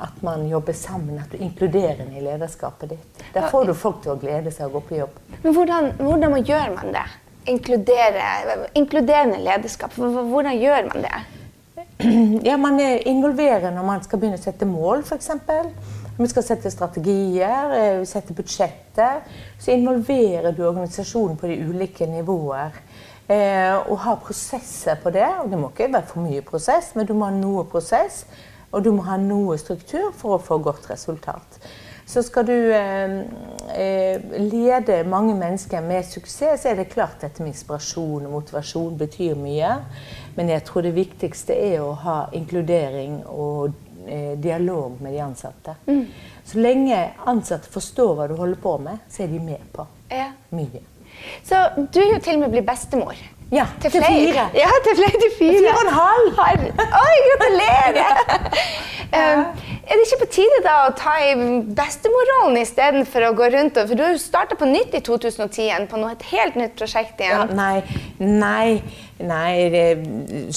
at 0.00 0.22
man 0.24 0.46
jobber 0.48 0.72
sammen, 0.72 1.18
at 1.20 1.32
du 1.32 1.36
inkluderer 1.36 1.98
den 2.00 2.14
i 2.16 2.22
lederskapet 2.24 2.94
ditt. 2.94 3.24
Der 3.34 3.48
får 3.52 3.68
du 3.68 3.74
folk 3.76 4.00
til 4.04 4.14
å 4.14 4.20
glede 4.20 4.52
seg 4.54 4.68
å 4.68 4.78
gå 4.78 4.80
på 4.88 4.96
jobb. 5.00 5.18
Men 5.42 5.56
hvordan, 5.56 5.90
hvordan 6.00 6.38
gjør 6.40 6.72
man 6.78 6.94
det? 6.96 7.04
Inkluderende 7.50 9.40
lederskap. 9.44 9.94
Hvordan 9.96 10.56
gjør 10.60 10.88
man 10.92 11.06
det? 11.08 11.20
Ja, 12.48 12.56
Man 12.56 12.80
er 12.80 13.02
involverer 13.08 13.72
når 13.74 13.84
man 13.84 14.02
skal 14.04 14.20
begynne 14.20 14.40
å 14.40 14.42
sette 14.42 14.68
mål, 14.68 15.04
f.eks. 15.04 15.30
Vi 16.20 16.28
skal 16.28 16.44
sette 16.44 16.72
strategier, 16.72 17.72
eh, 17.76 18.02
sette 18.08 18.34
budsjetter, 18.36 19.22
så 19.60 19.72
involverer 19.72 20.52
du 20.52 20.66
organisasjonen 20.68 21.36
på 21.40 21.48
de 21.48 21.60
ulike 21.64 22.08
nivåer. 22.08 22.76
Eh, 23.30 23.76
og 23.86 23.98
har 24.02 24.16
prosesser 24.24 24.98
på 25.00 25.12
det. 25.14 25.28
og 25.40 25.50
Det 25.50 25.58
må 25.58 25.70
ikke 25.70 25.92
være 25.92 26.08
for 26.08 26.20
mye 26.24 26.42
prosess, 26.42 26.94
men 26.94 27.06
du 27.06 27.14
må 27.14 27.28
ha 27.28 27.34
noe 27.36 27.64
prosess. 27.64 28.24
Og 28.72 28.84
du 28.84 28.92
må 28.94 29.02
ha 29.08 29.16
noe 29.18 29.56
struktur 29.58 30.10
for 30.16 30.36
å 30.36 30.42
få 30.42 30.60
godt 30.62 30.90
resultat. 30.90 31.58
Så 32.10 32.22
skal 32.26 32.46
du 32.46 32.54
eh, 32.74 33.12
eh, 33.78 34.22
lede 34.42 35.04
mange 35.06 35.34
mennesker 35.38 35.82
med 35.86 36.06
suksess, 36.06 36.62
så 36.64 36.72
er 36.72 36.80
det 36.80 36.88
klart 36.90 37.22
dette 37.22 37.42
med 37.42 37.52
inspirasjon 37.52 38.26
og 38.26 38.32
motivasjon 38.34 38.96
betyr 38.98 39.36
mye. 39.38 39.76
Men 40.34 40.50
jeg 40.50 40.64
tror 40.66 40.86
det 40.86 40.94
viktigste 40.96 41.54
er 41.54 41.84
å 41.84 41.92
ha 42.02 42.16
inkludering 42.34 43.20
og 43.30 43.76
eh, 44.10 44.34
dialog 44.42 44.98
med 45.02 45.14
de 45.14 45.22
ansatte. 45.22 45.76
Så 46.50 46.58
lenge 46.58 46.98
ansatte 47.30 47.70
forstår 47.70 48.16
hva 48.18 48.26
du 48.30 48.34
holder 48.40 48.58
på 48.62 48.74
med, 48.82 49.06
så 49.10 49.22
er 49.26 49.30
de 49.34 49.42
med 49.46 49.70
på 49.74 49.86
Ja. 50.10 50.32
mye. 50.50 50.82
Så 51.46 51.62
du 51.76 52.00
er 52.00 52.16
jo 52.16 52.18
til 52.24 52.40
og 52.40 52.46
med 52.46 52.56
blitt 52.56 52.66
bestemor. 52.66 53.14
Ja, 53.52 53.66
Til 53.82 53.90
til 53.90 54.02
fire. 54.08 54.42
Ja, 54.62 54.68
til 54.84 54.92
flere 55.00 55.16
til 55.24 55.32
fire. 55.38 55.58
Fire 55.58 55.72
og 55.78 55.82
en 55.88 55.92
halv. 56.02 56.24
Oi, 57.04 57.14
gratulerer! 57.26 58.10
um, 59.18 59.40
er 59.88 59.92
det 59.96 60.02
ikke 60.06 60.19
tide 60.32 60.60
da 60.64 60.76
å 60.88 60.94
ta 60.96 61.16
i 61.26 61.34
bestemorrollen 61.76 62.58
istedenfor 62.62 63.26
å 63.28 63.34
gå 63.38 63.48
rundt 63.54 63.76
og 63.80 63.88
For 63.90 63.98
du 63.98 64.02
har 64.04 64.14
jo 64.14 64.22
starta 64.22 64.56
på 64.58 64.68
nytt 64.70 64.94
i 64.98 65.02
2010 65.06 65.62
igjen, 65.66 65.86
på 65.90 65.98
noe, 66.00 66.14
et 66.16 66.26
helt 66.32 66.56
nytt 66.58 66.74
prosjekt 66.78 67.20
Ja, 67.22 67.44
igjen. 67.44 67.56
nei, 67.58 67.82
nei, 68.18 68.82
nei 69.20 69.68
det, 69.74 69.84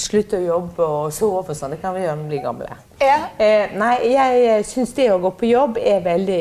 Slutt 0.00 0.34
å 0.36 0.40
jobbe 0.42 0.86
og 0.86 1.12
sove 1.14 1.52
og 1.52 1.58
sånn. 1.58 1.74
Det 1.76 1.80
kan 1.82 1.94
vi 1.96 2.04
gjøre 2.04 2.16
når 2.18 2.24
vi 2.28 2.32
blir 2.34 2.44
gamle. 2.44 2.76
Ja. 3.02 3.16
Eh, 3.42 3.74
nei, 3.76 3.94
jeg 4.14 4.64
syns 4.70 4.94
det 4.96 5.08
å 5.12 5.18
gå 5.22 5.32
på 5.38 5.48
jobb 5.50 5.78
er 5.82 6.00
veldig 6.04 6.40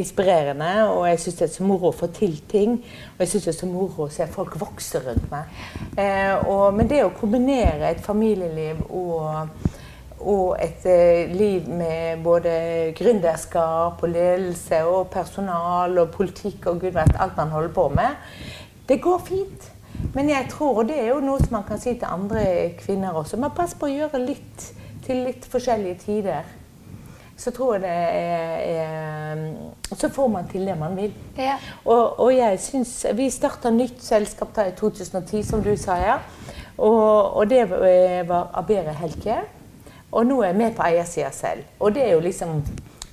inspirerende. 0.00 0.72
Og 0.92 1.06
jeg 1.08 1.22
syns 1.24 1.38
det 1.40 1.46
er 1.48 1.54
så 1.56 1.66
moro 1.68 1.90
å 1.90 1.96
få 1.96 2.10
til 2.14 2.36
ting. 2.50 2.76
Og 3.16 3.24
jeg 3.24 3.32
syns 3.34 3.48
det 3.48 3.54
er 3.54 3.60
så 3.62 3.70
moro 3.70 4.06
å 4.06 4.12
se 4.12 4.26
folk 4.34 4.56
vokse 4.60 5.00
rundt 5.04 5.30
meg. 5.32 5.62
Eh, 5.96 6.34
og, 6.44 6.68
men 6.76 6.90
det 6.90 7.02
å 7.06 7.12
kombinere 7.16 7.94
et 7.94 8.04
familieliv 8.04 8.84
og 8.90 9.72
og 10.24 10.56
et 10.62 10.86
eh, 10.88 11.30
liv 11.30 11.68
med 11.68 12.22
både 12.24 12.54
gründerskap 12.96 14.02
og 14.02 14.08
ledelse 14.08 14.80
og 14.88 15.10
personal 15.12 15.98
og 16.00 16.10
politikk 16.16 16.66
og 16.72 16.80
gud 16.80 16.96
vet 16.96 17.20
alt 17.20 17.36
man 17.36 17.52
holder 17.52 17.74
på 17.76 17.88
med. 17.88 18.16
Det 18.88 19.00
går 19.02 19.22
fint. 19.26 19.70
Men 20.14 20.28
jeg 20.30 20.46
tror, 20.50 20.78
og 20.82 20.88
det 20.88 20.98
er 21.00 21.12
jo 21.12 21.20
noe 21.22 21.40
som 21.40 21.54
man 21.58 21.68
kan 21.68 21.80
si 21.80 21.94
til 21.94 22.08
andre 22.10 22.74
kvinner 22.80 23.14
også, 23.14 23.38
man 23.40 23.54
pass 23.56 23.76
på 23.78 23.86
å 23.86 23.94
gjøre 23.94 24.20
litt 24.24 24.72
til 25.04 25.24
litt 25.26 25.44
forskjellige 25.50 26.00
tider. 26.04 26.44
Så 27.36 27.50
tror 27.50 27.74
jeg 27.74 27.82
det 27.82 27.90
er, 27.90 28.58
er 28.64 29.96
Så 29.98 30.08
får 30.08 30.28
man 30.30 30.46
til 30.48 30.66
det 30.66 30.76
man 30.78 30.96
vil. 30.96 31.12
Ja. 31.38 31.56
Og, 31.84 32.20
og 32.20 32.30
jeg 32.36 32.60
syns 32.62 32.92
Vi 33.14 33.26
starta 33.30 33.70
nytt 33.74 34.02
selskap 34.02 34.54
da 34.54 34.68
i 34.70 34.76
2010, 34.78 35.42
som 35.42 35.62
du 35.62 35.74
sa, 35.76 35.98
ja. 35.98 36.18
Og, 36.78 37.36
og 37.36 37.50
det 37.50 37.66
var 37.70 38.50
Abere 38.54 38.94
Healthcare. 38.94 39.63
Og 40.14 40.26
nå 40.26 40.40
er 40.42 40.52
jeg 40.52 40.60
med 40.62 40.76
på 40.76 40.86
eiersida 40.86 41.30
selv. 41.34 41.64
Og 41.80 41.94
det 41.94 42.04
er 42.06 42.12
jo 42.14 42.24
liksom 42.24 42.60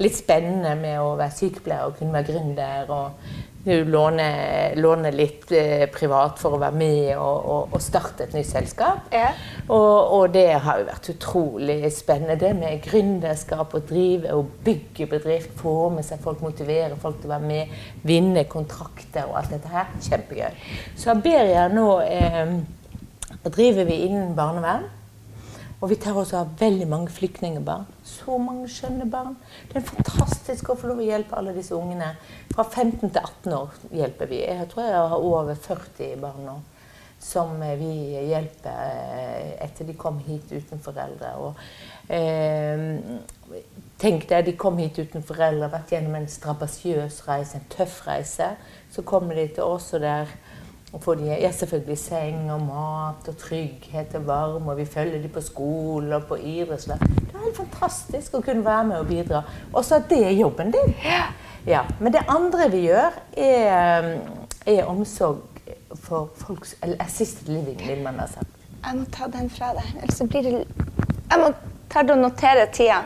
litt 0.02 0.18
spennende 0.18 0.76
med 0.80 1.00
å 1.02 1.16
være 1.20 1.38
sykepleier 1.38 1.90
og 1.90 1.98
kunne 2.00 2.16
være 2.18 2.34
gründer. 2.34 2.92
og 2.92 3.50
låne, 3.64 4.76
låne 4.76 5.12
litt 5.12 5.52
eh, 5.52 5.86
privat 5.94 6.40
for 6.42 6.56
å 6.56 6.60
være 6.62 6.78
med 6.78 7.10
og, 7.14 7.46
og, 7.46 7.76
og 7.76 7.82
starte 7.84 8.26
et 8.26 8.34
nytt 8.34 8.50
selskap. 8.50 9.12
Ja. 9.14 9.32
Og, 9.68 10.14
og, 10.18 10.24
det 10.34 10.48
har 10.64 10.80
jo 10.82 10.88
vært 10.88 11.10
utrolig 11.14 11.92
spennende. 11.94 12.40
Det 12.42 12.54
med 12.58 12.82
gründerskap, 12.86 13.76
å 13.78 13.84
drive 13.86 14.34
og 14.34 14.50
bygge 14.66 15.08
bedrift, 15.12 15.54
få 15.62 15.92
med 15.94 16.08
seg 16.08 16.24
folk, 16.24 16.42
motivere 16.42 16.98
folk 17.02 17.22
til 17.22 17.30
å 17.30 17.36
være 17.36 17.52
med, 17.52 17.76
vinne 18.08 18.48
kontrakter 18.50 19.30
og 19.30 19.38
alt 19.42 19.54
dette 19.54 19.72
her. 19.72 19.94
Kjempegøy. 20.10 20.66
Så 20.98 21.14
Aberia 21.14 21.68
nå 21.72 21.88
eh, 22.08 22.58
driver 23.46 23.86
vi 23.86 24.02
innen 24.08 24.34
barnevern. 24.38 24.90
Og 25.82 25.90
vi 25.90 25.98
tar 25.98 26.18
også 26.18 26.38
av 26.38 26.52
veldig 26.60 26.86
mange 26.90 27.10
flyktningbarn. 27.10 27.88
Så 28.06 28.38
mange 28.38 28.68
skjønne 28.70 29.08
barn. 29.10 29.34
Det 29.72 29.80
er 29.80 29.88
fantastisk 29.88 30.70
å 30.70 30.76
få 30.78 30.92
lov 30.92 31.02
å 31.02 31.08
hjelpe 31.08 31.38
alle 31.40 31.56
disse 31.58 31.74
ungene. 31.74 32.14
Fra 32.54 32.68
15 32.68 33.08
til 33.08 33.18
18 33.22 33.56
år 33.58 33.80
hjelper 34.02 34.30
vi. 34.30 34.44
Jeg 34.46 34.70
tror 34.70 34.86
jeg 34.86 35.08
har 35.14 35.26
over 35.32 35.58
40 35.58 36.22
barn 36.22 36.46
nå 36.46 36.60
som 37.22 37.60
vi 37.78 37.92
hjelper 38.32 38.78
eh, 38.82 39.50
etter 39.62 39.86
de 39.86 39.94
kom 39.94 40.18
hit 40.26 40.50
uten 40.52 40.82
foreldre. 40.82 41.34
Og, 41.38 41.60
eh, 42.10 43.60
tenk 44.02 44.26
deg, 44.30 44.48
de 44.48 44.56
kom 44.58 44.80
hit 44.82 44.98
uten 44.98 45.22
foreldre, 45.26 45.70
vært 45.70 45.94
gjennom 45.94 46.18
en 46.18 46.30
strabasiøs 46.30 47.22
reise, 47.28 47.60
en 47.60 47.70
tøff 47.70 48.00
reise. 48.08 48.56
Så 48.92 49.06
kommer 49.06 49.38
de 49.38 49.46
til 49.54 49.70
oss, 49.70 49.92
og 49.94 50.02
der 50.02 50.34
får 51.00 51.16
de 51.16 51.28
ja, 51.30 51.52
selvfølgelig 51.56 51.98
seng 51.98 52.50
og 52.52 52.62
mat 52.66 53.28
og 53.32 53.38
trygghet 53.40 54.16
og 54.20 54.26
varme, 54.28 54.72
og 54.72 54.78
vi 54.78 54.86
følger 54.86 55.22
dem 55.22 55.32
på 55.32 55.42
skole 55.42 56.16
og 56.16 56.26
på 56.28 56.36
idrettslag. 56.36 57.00
Det 57.00 57.32
er 57.32 57.46
helt 57.46 57.62
fantastisk 57.62 58.36
å 58.36 58.42
kunne 58.44 58.66
være 58.66 58.90
med 58.90 58.98
og 59.00 59.08
bidra. 59.08 59.44
Og 59.72 59.86
så 59.88 60.02
er 60.02 60.10
det 60.10 60.34
jobben 60.36 60.74
din. 60.76 60.92
Ja. 61.68 61.86
Men 62.00 62.14
det 62.14 62.26
andre 62.28 62.68
vi 62.74 62.86
gjør, 62.90 63.16
er, 63.38 64.10
er 64.68 64.90
omsorg 64.90 65.48
for 65.96 66.30
folks 66.36 66.76
Eller 66.84 67.04
assisted 67.04 67.48
living, 67.48 67.80
vil 67.88 68.04
man 68.04 68.20
ha 68.20 68.28
sagt. 68.28 68.48
Jeg 68.86 68.98
må 68.98 69.06
ta 69.14 69.28
den 69.32 69.50
fra 69.50 69.72
deg, 69.78 69.94
ellers 70.02 70.18
så 70.18 70.26
blir 70.28 70.44
det 70.44 70.54
Jeg 71.32 71.40
må 71.40 71.52
ta 71.90 72.04
det 72.04 72.16
og 72.18 72.24
notere 72.26 72.68
tida. 72.74 73.04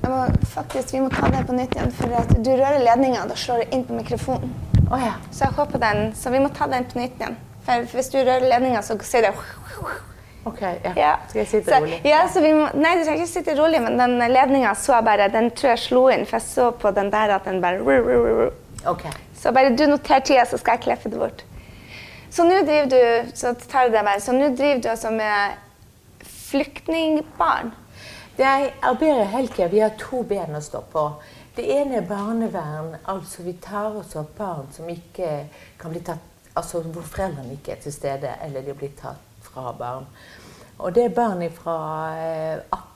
Må, 0.00 0.24
faktisk, 0.48 0.94
vi 0.94 1.00
må 1.04 1.10
ta 1.12 1.28
det 1.28 1.44
på 1.46 1.52
nytt 1.52 1.74
igjen, 1.76 1.92
for 1.92 2.16
at 2.22 2.32
du 2.32 2.50
rører 2.54 2.80
ledninga, 2.80 3.26
da 3.28 3.36
slår 3.36 3.64
det 3.64 3.72
inn 3.76 3.84
på 3.84 3.98
mikrofonen. 3.98 4.69
Oh, 4.90 4.98
ja. 4.98 5.12
Så 5.30 5.44
jeg 5.44 5.54
håper 5.54 5.78
den, 5.78 6.12
så 6.18 6.30
vi 6.34 6.38
må 6.42 6.48
ta 6.54 6.66
den 6.66 6.84
på 6.90 6.98
nytt 6.98 7.20
igjen. 7.20 7.36
For 7.66 7.84
hvis 7.94 8.08
du 8.10 8.18
rører 8.18 8.46
ledninga, 8.50 8.80
så 8.82 8.96
sier 9.06 9.28
det 9.28 9.34
OK. 10.48 10.60
Ja. 10.62 10.92
Ja. 10.96 11.10
Skal 11.28 11.38
jeg 11.42 11.48
sitte 11.50 11.70
Så- 11.70 11.80
rolig? 11.82 12.00
Ja, 12.04 12.22
så 12.32 12.40
vi 12.40 12.52
må, 12.56 12.64
nei, 12.74 12.94
du 12.98 13.04
trenger 13.04 13.22
ikke 13.22 13.32
sitte 13.32 13.54
rolig, 13.58 13.82
men 13.84 13.98
den 14.00 14.16
ledninga 14.32 14.72
så 14.74 14.94
jeg 14.96 15.04
bare 15.04 15.28
Den 15.28 15.50
tror 15.50 15.70
jeg 15.74 15.78
slo 15.78 16.08
inn, 16.08 16.24
for 16.26 16.38
jeg 16.40 16.46
så 16.48 16.70
på 16.72 16.90
den 16.96 17.10
der 17.12 17.34
at 17.36 17.44
den 17.44 17.60
bare 17.62 17.78
ru, 17.78 17.92
ru, 18.00 18.16
ru, 18.24 18.32
ru. 18.40 18.50
Ok. 18.90 19.04
Så 19.36 19.52
bare 19.52 19.76
du 19.76 19.86
noter 19.86 20.20
tida, 20.20 20.44
så 20.48 20.58
skal 20.58 20.78
jeg 20.78 20.80
kleffe 20.88 21.10
det 21.12 21.18
bort. 21.20 21.44
Så 22.30 22.44
nå 22.46 22.60
driver 22.64 22.88
du 22.90 23.30
så 23.34 23.52
tar 23.68 23.88
du 23.88 23.92
det 23.96 24.04
bare, 24.04 24.20
så 24.20 24.32
nå 24.32 24.48
driver 24.56 24.80
du 24.82 24.88
altså 24.88 25.10
med 25.10 25.58
flyktningbarn. 26.50 27.72
Det 28.36 28.46
er 28.46 28.70
Arbeid 28.82 29.26
Helke, 29.34 29.68
vi 29.70 29.80
har 29.82 29.90
to 30.00 30.22
ben 30.22 30.54
å 30.56 30.60
stå 30.64 30.80
på. 30.92 31.02
Det 31.56 31.66
ene 31.66 31.96
er 32.00 32.08
barnevern. 32.08 32.94
Altså 33.10 33.42
vi 33.42 33.56
tar 33.62 33.96
oss 33.98 34.16
av 34.16 34.30
barn 34.38 34.68
som 34.72 34.88
ikke 34.88 35.30
kan 35.78 35.94
bli 35.94 36.02
tatt 36.06 36.26
Altså 36.58 36.80
hvor 36.82 37.04
foreldrene 37.06 37.54
ikke 37.54 37.76
er 37.76 37.78
til 37.78 37.92
stede, 37.94 38.32
eller 38.42 38.64
de 38.66 38.72
blir 38.74 38.90
tatt 38.98 39.44
fra 39.46 39.70
barn. 39.78 40.08
Og 40.80 40.94
det 40.94 41.04
er 41.04 41.14
barn 41.14 41.44
fra 41.52 41.76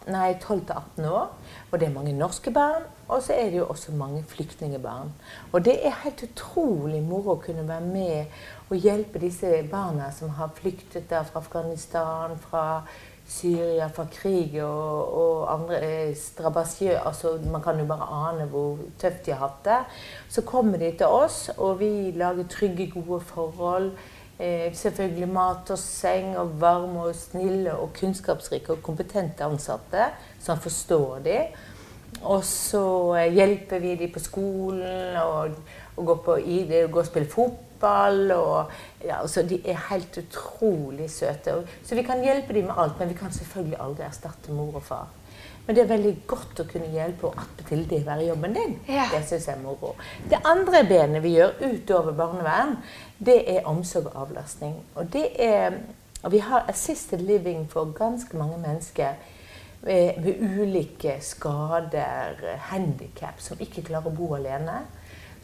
12 0.06 0.64
til 0.66 0.74
18 0.74 1.04
år. 1.04 1.28
Og 1.70 1.80
det 1.80 1.88
er 1.88 1.92
mange 1.94 2.12
norske 2.12 2.50
barn. 2.50 2.82
Og 3.08 3.22
så 3.22 3.32
er 3.32 3.50
det 3.50 3.58
jo 3.58 3.66
også 3.68 3.92
mange 3.92 4.24
flyktningebarn. 4.28 5.12
Og 5.52 5.64
det 5.64 5.76
er 5.86 6.00
helt 6.02 6.22
utrolig 6.24 7.02
moro 7.02 7.36
å 7.36 7.42
kunne 7.44 7.68
være 7.68 7.86
med 7.86 8.38
og 8.70 8.76
hjelpe 8.80 9.20
disse 9.20 9.62
barna 9.70 10.10
som 10.12 10.34
har 10.38 10.54
flyktet 10.56 11.10
der 11.10 11.26
fra 11.28 11.44
Afghanistan, 11.44 12.38
fra 12.40 12.64
Syria, 13.28 13.86
fra 13.88 14.04
krig 14.12 14.58
og, 14.62 15.14
og 15.16 15.52
andre 15.52 16.14
strabasiø... 16.14 16.96
Altså, 17.06 17.38
man 17.52 17.62
kan 17.62 17.78
jo 17.80 17.86
bare 17.88 18.08
ane 18.28 18.44
hvor 18.52 18.78
tøft 19.00 19.26
de 19.26 19.32
har 19.32 19.46
hatt 19.46 19.64
det. 19.64 19.78
Så 20.28 20.44
kommer 20.44 20.78
de 20.78 20.90
til 20.98 21.06
oss, 21.06 21.48
og 21.56 21.80
vi 21.80 22.12
lager 22.16 22.44
trygge, 22.50 22.90
gode 22.90 23.20
forhold. 23.20 23.92
Eh, 24.38 24.74
selvfølgelig 24.74 25.28
mat 25.30 25.70
og 25.70 25.78
seng 25.78 26.32
og 26.38 26.56
varme 26.60 27.04
og 27.08 27.14
snille 27.14 27.76
og 27.78 27.92
kunnskapsrike 28.00 28.72
og 28.74 28.82
kompetente 28.82 29.46
ansatte 29.46 30.08
som 30.42 30.58
forstår 30.58 31.20
de. 31.24 31.38
Og 32.22 32.44
så 32.44 32.82
eh, 33.20 33.32
hjelper 33.34 33.78
vi 33.78 33.94
de 34.00 34.08
på 34.10 34.22
skolen 34.22 35.16
og, 35.22 35.54
og 35.96 36.06
gå 36.06 36.16
på 36.26 36.36
ID, 36.36 36.74
og 36.84 36.90
går 36.90 37.04
og 37.04 37.10
spille 37.10 37.30
fotball. 37.30 38.30
Og, 38.36 38.72
ja, 39.04 39.20
altså, 39.20 39.42
de 39.42 39.60
er 39.64 39.82
helt 39.90 40.18
utrolig 40.18 41.10
søte. 41.10 41.58
Så 41.84 41.98
vi 41.98 42.06
kan 42.06 42.22
hjelpe 42.24 42.54
dem 42.56 42.70
med 42.70 42.78
alt, 42.78 42.98
men 42.98 43.12
vi 43.12 43.18
kan 43.18 43.32
selvfølgelig 43.32 43.80
aldri 43.80 44.06
erstatte 44.08 44.52
mor 44.52 44.80
og 44.80 44.82
far. 44.82 45.08
Men 45.66 45.76
det 45.76 45.82
er 45.84 45.92
veldig 45.94 46.14
godt 46.28 46.60
å 46.60 46.68
kunne 46.68 46.92
hjelpe, 46.92 47.30
og 47.30 47.40
attpåtil 47.40 47.86
det 47.88 48.02
være 48.06 48.28
jobben 48.28 48.56
din. 48.56 48.78
Ja. 48.88 49.08
Det 49.12 49.22
syns 49.24 49.48
jeg 49.48 49.56
er 49.56 49.62
moro. 49.64 49.94
Det 50.28 50.42
andre 50.44 50.84
benet 50.88 51.24
vi 51.24 51.38
gjør 51.38 51.54
utover 51.64 52.12
barnevern, 52.12 52.76
det 53.18 53.38
er 53.48 53.68
omsorg 53.70 54.10
og 54.12 54.26
avlastning. 54.26 54.76
Og 54.94 55.08
det 55.12 55.30
er 55.40 55.78
og 56.24 56.32
vi 56.32 56.38
har 56.38 56.64
assisted 56.68 57.20
living 57.20 57.66
for 57.70 57.92
ganske 57.92 58.36
mange 58.36 58.56
mennesker 58.58 59.12
med, 59.82 60.12
med 60.24 60.60
ulike 60.60 61.18
skader, 61.20 62.56
handikap, 62.70 63.40
som 63.44 63.60
ikke 63.60 63.84
klarer 63.84 64.08
å 64.08 64.16
bo 64.16 64.30
alene. 64.38 64.78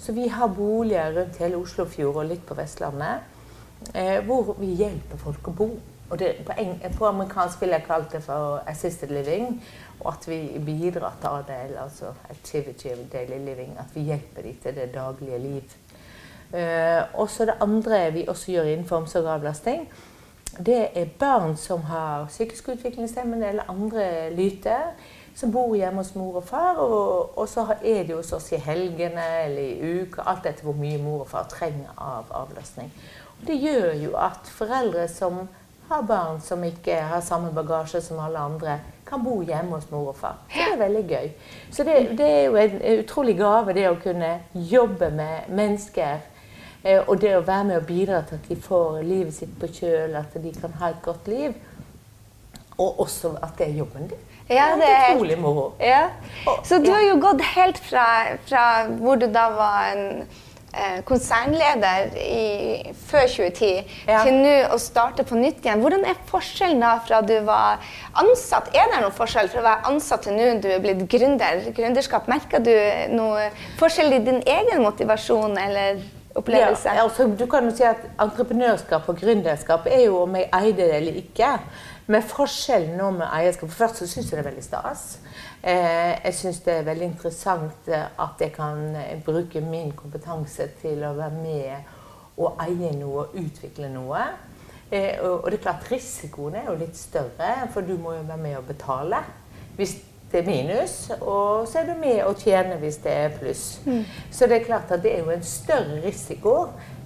Så 0.01 0.13
vi 0.17 0.29
har 0.33 0.49
boliger 0.49 1.13
rundt 1.13 1.37
hele 1.43 1.61
Oslofjord 1.61 2.23
og 2.23 2.29
litt 2.31 2.47
på 2.49 2.57
Vestlandet 2.57 3.27
eh, 3.93 4.21
hvor 4.25 4.55
vi 4.61 4.73
hjelper 4.81 5.21
folk 5.21 5.51
å 5.51 5.57
bo. 5.57 5.69
Og 6.11 6.19
det, 6.19 6.31
på, 6.47 6.55
eng, 6.59 6.73
på 6.97 7.07
amerikansk 7.07 7.61
ville 7.63 7.77
jeg 7.79 7.87
kalt 7.87 8.15
det 8.17 8.23
for 8.25 8.63
assisted 8.71 9.13
living. 9.15 9.61
Og 10.01 10.09
at 10.15 10.27
vi 10.29 10.41
bidrar 10.65 11.19
til 11.21 11.37
ADL, 11.37 11.77
altså 11.85 12.15
activity 12.33 12.95
of 12.95 13.05
daily 13.13 13.39
living. 13.45 13.77
At 13.79 13.93
vi 13.95 14.09
hjelper 14.09 14.49
dem 14.49 14.57
til 14.63 14.77
det 14.81 14.89
daglige 14.95 15.39
liv. 15.39 15.77
Eh, 16.57 17.03
og 17.15 17.31
så 17.31 17.47
det 17.47 17.61
andre 17.61 18.07
vi 18.17 18.25
også 18.29 18.57
gjør 18.57 18.73
innenfor 18.73 19.05
omsorg 19.05 19.29
og 19.29 19.35
avlastning, 19.37 19.85
det 20.59 20.81
er 20.99 21.13
barn 21.19 21.55
som 21.57 21.85
har 21.87 22.27
psykisk 22.27 22.73
utviklingshemmede 22.73 23.49
eller 23.49 23.71
andre 23.71 24.33
lyter, 24.35 24.91
som 25.35 25.53
bor 25.53 25.75
hjemme 25.77 26.03
hos 26.03 26.15
mor 26.15 26.41
og 26.41 26.45
far. 26.45 26.77
Og, 26.83 27.39
og 27.39 27.49
så 27.49 27.67
er 27.83 28.05
de 28.05 28.15
hos 28.19 28.33
oss 28.33 28.53
i 28.53 28.61
helgene 28.61 29.25
eller 29.45 29.63
i 29.63 30.03
uka, 30.03 30.23
alt 30.27 30.47
etter 30.47 30.67
hvor 30.67 30.77
mye 30.77 30.99
mor 31.03 31.25
og 31.25 31.31
far 31.31 31.49
trenger 31.51 31.93
av 31.97 32.31
avlastning. 32.45 32.93
Og 33.41 33.47
det 33.49 33.57
gjør 33.63 33.93
jo 34.03 34.17
at 34.21 34.51
foreldre 34.53 35.09
som 35.09 35.43
har 35.91 36.03
barn 36.07 36.41
som 36.41 36.63
ikke 36.65 37.01
har 37.11 37.21
samme 37.21 37.51
bagasje 37.55 38.01
som 38.05 38.19
alle 38.23 38.39
andre, 38.39 38.79
kan 39.07 39.25
bo 39.25 39.41
hjemme 39.43 39.75
hos 39.75 39.89
mor 39.91 40.13
og 40.13 40.17
far. 40.21 40.37
Så 40.53 40.61
det 40.63 40.75
er 40.75 40.79
veldig 40.79 41.01
gøy. 41.09 41.31
Så 41.75 41.85
det, 41.85 41.95
det 42.19 42.27
er 42.31 42.45
jo 42.45 42.57
en 42.61 42.77
utrolig 43.01 43.35
gave, 43.41 43.75
det 43.75 43.89
å 43.91 43.97
kunne 43.99 44.29
jobbe 44.55 45.09
med 45.11 45.49
mennesker. 45.51 46.21
eh, 46.85 47.01
Og 47.09 47.19
det 47.21 47.33
å 47.37 47.41
være 47.43 47.65
med 47.65 47.77
og 47.81 47.87
bidra 47.89 48.21
til 48.23 48.39
at 48.39 48.47
de 48.49 48.57
får 48.63 49.03
livet 49.03 49.35
sitt 49.35 49.57
på 49.59 49.67
kjøl, 49.67 50.15
at 50.21 50.37
de 50.43 50.53
kan 50.61 50.79
ha 50.79 50.93
et 50.95 51.03
godt 51.03 51.27
liv. 51.29 51.59
Og 52.79 53.01
også 53.01 53.35
at 53.43 53.59
det 53.59 53.67
er 53.67 53.81
jobben 53.83 54.07
din. 54.13 54.27
Ja, 54.51 54.73
det 54.77 54.91
er 54.91 55.15
utrolig 55.15 55.39
moro. 55.39 55.73
Ja. 55.81 56.09
Så 56.67 56.79
du 56.83 56.91
har 56.91 57.03
jo 57.07 57.19
gått 57.23 57.43
helt 57.55 57.79
fra, 57.79 58.07
fra 58.49 58.65
hvor 58.99 59.21
du 59.21 59.29
da 59.31 59.45
var 59.55 59.93
en 59.93 60.05
eh, 60.75 60.99
konsernleder 61.07 62.11
i, 62.19 62.93
før 63.07 63.27
2010, 63.31 63.85
Ja. 64.11 64.25
til 64.27 64.35
nå 64.43 64.55
å 64.75 64.79
starte 64.83 65.23
på 65.27 65.39
nytt 65.39 65.63
igjen. 65.65 65.83
Hvordan 65.85 66.05
er 66.07 66.19
forskjellen 66.31 66.83
da 66.83 66.97
fra 67.07 67.21
du 67.23 67.37
var 67.47 67.79
ansatt? 68.19 68.73
Er 68.75 68.91
det 68.91 69.01
noen 69.05 69.15
forskjell 69.15 69.51
fra 69.53 69.63
å 69.63 69.69
være 69.71 69.91
ansatt 69.95 70.27
til 70.27 70.35
nå 70.39 70.53
du 70.63 70.69
er 70.75 70.83
blitt 70.83 71.07
gründer? 71.11 71.69
Gründerskap, 71.77 72.27
Merker 72.31 72.59
du 72.63 72.75
noe 73.15 73.51
forskjell 73.79 74.19
i 74.19 74.25
din 74.31 74.43
egen 74.47 74.83
motivasjon 74.83 75.59
eller 75.59 76.03
opplevelse? 76.35 76.89
Ja, 76.89 77.05
altså, 77.05 77.27
du 77.39 77.47
kan 77.51 77.67
jo 77.67 77.75
si 77.75 77.85
at 77.87 78.03
Entreprenørskap 78.21 79.09
og 79.09 79.19
gründerskap 79.21 79.87
er 79.91 80.05
jo 80.07 80.23
om 80.25 80.37
jeg 80.39 80.51
eide 80.61 80.83
det 80.83 80.99
eller 81.01 81.23
ikke. 81.23 81.55
Men 82.11 82.27
forskjellen 82.27 82.97
nå 82.99 83.11
med 83.21 83.29
eierskap 83.31 83.71
For 83.71 83.85
først 83.85 84.01
så 84.03 84.09
syns 84.11 84.31
jeg 84.31 84.39
det 84.39 84.43
er 84.43 84.51
veldig 84.51 84.65
stas. 84.67 85.05
Eh, 85.63 86.13
jeg 86.25 86.35
syns 86.35 86.61
det 86.67 86.75
er 86.75 86.87
veldig 86.89 87.07
interessant 87.13 87.89
eh, 87.89 88.07
at 88.25 88.43
jeg 88.43 88.55
kan 88.57 88.81
eh, 88.99 89.19
bruke 89.25 89.63
min 89.63 89.93
kompetanse 89.95 90.71
til 90.81 91.05
å 91.07 91.15
være 91.19 91.37
med 91.37 91.97
og 92.41 92.63
eie 92.65 92.95
noe 92.97 93.27
og 93.27 93.37
utvikle 93.39 93.91
noe. 93.93 94.25
Eh, 94.91 95.21
og, 95.23 95.45
og 95.45 95.51
det 95.51 95.61
er 95.61 95.67
klart 95.69 95.91
risikoen 95.93 96.57
er 96.59 96.71
jo 96.71 96.79
litt 96.81 96.99
større, 96.99 97.53
for 97.75 97.87
du 97.87 97.95
må 98.01 98.17
jo 98.17 98.25
være 98.27 98.43
med 98.43 98.59
og 98.59 98.67
betale. 98.73 99.23
Hvis 99.79 99.99
det 100.33 100.41
er 100.41 100.47
minus, 100.47 100.95
og 101.19 101.67
så 101.69 101.81
er 101.81 101.89
du 101.89 101.97
med 101.99 102.21
å 102.23 102.31
tjene 102.39 102.77
hvis 102.79 103.01
det 103.03 103.15
er 103.25 103.33
pluss. 103.35 103.65
Mm. 103.83 104.05
Så 104.31 104.47
det 104.47 104.61
er 104.61 104.67
klart 104.69 104.93
at 104.95 105.03
det 105.03 105.15
er 105.17 105.25
jo 105.25 105.33
en 105.35 105.43
større 105.43 105.99
risiko, 106.05 106.55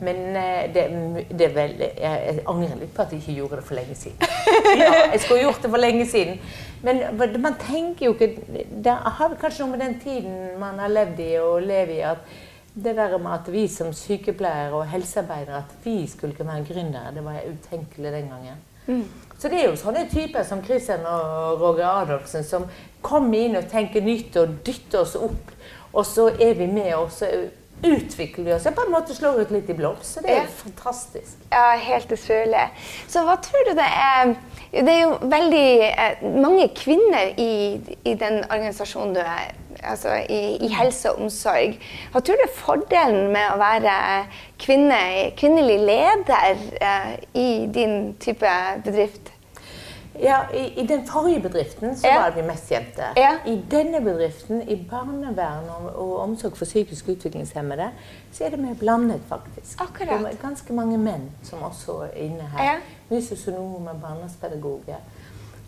men 0.04 0.37
eh, 0.37 0.66
det, 0.75 0.85
det 1.31 1.49
er 1.49 1.54
vel, 1.54 1.75
jeg, 1.81 2.43
angrer 2.50 2.76
litt 2.83 2.93
på 2.95 3.04
at 3.07 3.14
jeg 3.14 3.23
ikke 3.23 3.38
gjorde 3.38 3.61
det 3.61 3.66
for 3.71 3.81
lenge 3.81 3.99
siden. 3.99 4.33
Ja, 4.81 4.90
jeg 5.12 5.21
skulle 5.25 5.45
gjort 5.47 5.62
det 5.64 5.71
for 5.73 5.81
lenge 5.81 6.07
siden. 6.11 6.40
Men 6.85 7.00
man 7.40 7.54
tenker 7.57 8.07
jo 8.07 8.12
ikke 8.12 8.66
Det 8.85 8.93
har 8.93 9.37
kanskje 9.40 9.64
noe 9.64 9.73
med 9.73 9.81
den 9.81 9.95
tiden 10.02 10.35
man 10.61 10.83
har 10.83 10.93
levd 10.93 11.23
i 11.25 11.31
og 11.40 11.62
lever 11.64 11.95
i, 11.95 12.02
at 12.04 12.43
det 12.75 12.97
der 12.99 13.16
med 13.23 13.33
at 13.38 13.52
vi 13.52 13.69
som 13.71 13.93
sykepleiere 13.95 14.75
og 14.75 14.88
helsearbeidere 14.90 15.62
at 15.62 15.75
vi 15.85 16.07
skulle 16.11 16.35
ikke 16.35 16.47
være 16.47 16.66
gründere, 16.69 17.14
det 17.14 17.25
var 17.25 17.45
utenkelig 17.47 18.12
den 18.12 18.33
gangen. 18.35 18.62
Mm. 18.87 19.04
Så 19.38 19.49
det 19.49 19.61
er 19.61 19.71
jo 19.71 19.76
sånne 19.78 20.07
typer 20.11 20.45
som 20.47 20.62
Christian 20.64 21.07
og 21.09 21.61
Roger 21.61 21.87
Adolfsen 21.88 22.45
som 22.45 22.66
kommer 23.04 23.38
inn 23.44 23.56
og 23.61 23.68
tenke 23.70 24.00
nytt 24.04 24.37
og 24.40 24.56
dytte 24.66 25.00
oss 25.04 25.14
opp. 25.20 25.52
Og 25.94 26.06
så 26.08 26.30
er 26.42 26.56
vi 26.58 26.66
med, 26.66 26.90
og 26.99 27.12
så 27.14 27.28
utvikler 27.84 28.44
vi 28.46 28.52
oss. 28.54 28.64
Jeg 28.64 28.75
på 28.75 28.82
en 28.87 28.92
måte 28.94 29.14
slår 29.14 29.42
ut 29.44 29.50
litt 29.52 29.68
i 29.70 29.75
blomst. 29.76 30.14
Så 30.16 30.23
det 30.25 30.30
er 30.32 30.40
Ja. 30.42 30.46
fantastisk. 30.64 31.34
Ja, 31.52 31.76
helt 31.78 32.12
utrolig. 32.12 32.62
Så 33.08 33.23
hva 33.26 33.34
tror 33.44 33.64
du 33.68 33.75
det 33.76 33.84
er 33.90 34.34
Det 34.75 34.88
er 34.90 35.02
jo 35.04 35.18
veldig 35.30 35.66
eh, 35.87 36.23
mange 36.42 36.64
kvinner 36.75 37.28
i, 37.38 37.78
i 38.04 38.14
den 38.18 38.40
organisasjonen 38.50 39.12
du 39.14 39.20
er, 39.20 39.52
altså 39.87 40.16
i, 40.28 40.56
i 40.66 40.68
helse 40.75 41.12
og 41.12 41.20
omsorg. 41.23 41.76
Hva 42.11 42.20
tror 42.20 42.40
du 42.40 42.42
er 42.42 42.56
fordelen 42.58 43.28
med 43.37 43.52
å 43.52 43.61
være 43.61 43.94
kvinne, 44.58 44.99
kvinnelig 45.38 45.78
leder 45.78 46.58
eh, 46.80 47.12
i 47.38 47.46
din 47.70 48.16
type 48.18 48.50
bedrift? 48.84 49.30
Ja, 50.21 50.37
i, 50.54 50.80
I 50.80 50.87
den 50.87 51.06
forrige 51.06 51.40
bedriften 51.42 51.97
så 51.97 52.06
Ja. 52.06 52.18
var 52.23 52.30
vi 52.37 52.42
mest 52.47 52.71
jenter. 52.71 53.12
Ja. 53.16 53.30
I 53.47 53.56
denne 53.71 54.00
bedriften, 54.00 54.62
i 54.68 54.76
barnevern 54.90 55.64
og, 55.68 55.88
og 55.97 56.18
omsorg 56.21 56.56
for 56.56 56.64
psykisk 56.64 57.09
utviklingshemmede, 57.09 57.90
så 58.33 58.44
er 58.44 58.50
det 58.50 58.59
mer 58.59 58.75
blandet, 58.78 59.21
faktisk. 59.28 59.80
Akkurat. 59.80 60.21
Det 60.21 60.33
er 60.33 60.47
ganske 60.49 60.73
mange 60.73 60.99
menn 60.99 61.30
som 61.42 61.62
også 61.62 61.92
er 62.06 62.14
inne 62.28 62.47
her. 62.56 62.64
Ja. 62.64 62.75
Mye 63.11 63.23
sosionomer, 63.26 63.92
barnevernspedagoger. 64.02 65.02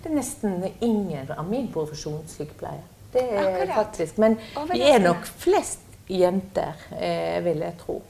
Det 0.05 0.11
er 0.13 0.15
nesten 0.17 0.65
ingen 0.81 1.31
av 1.39 1.45
min 1.51 1.67
profesjon 1.73 2.23
sykepleier. 2.31 2.85
Det 3.13 3.23
er 3.33 3.47
Akkurat. 3.49 3.75
faktisk, 3.75 4.19
Men 4.19 4.39
vi 4.73 4.81
er 4.83 4.99
nok 4.99 5.25
flest 5.27 5.81
jenter, 6.11 6.73
eh, 7.01 7.45
vil 7.45 7.59
jeg 7.59 7.73
tro. 7.87 8.03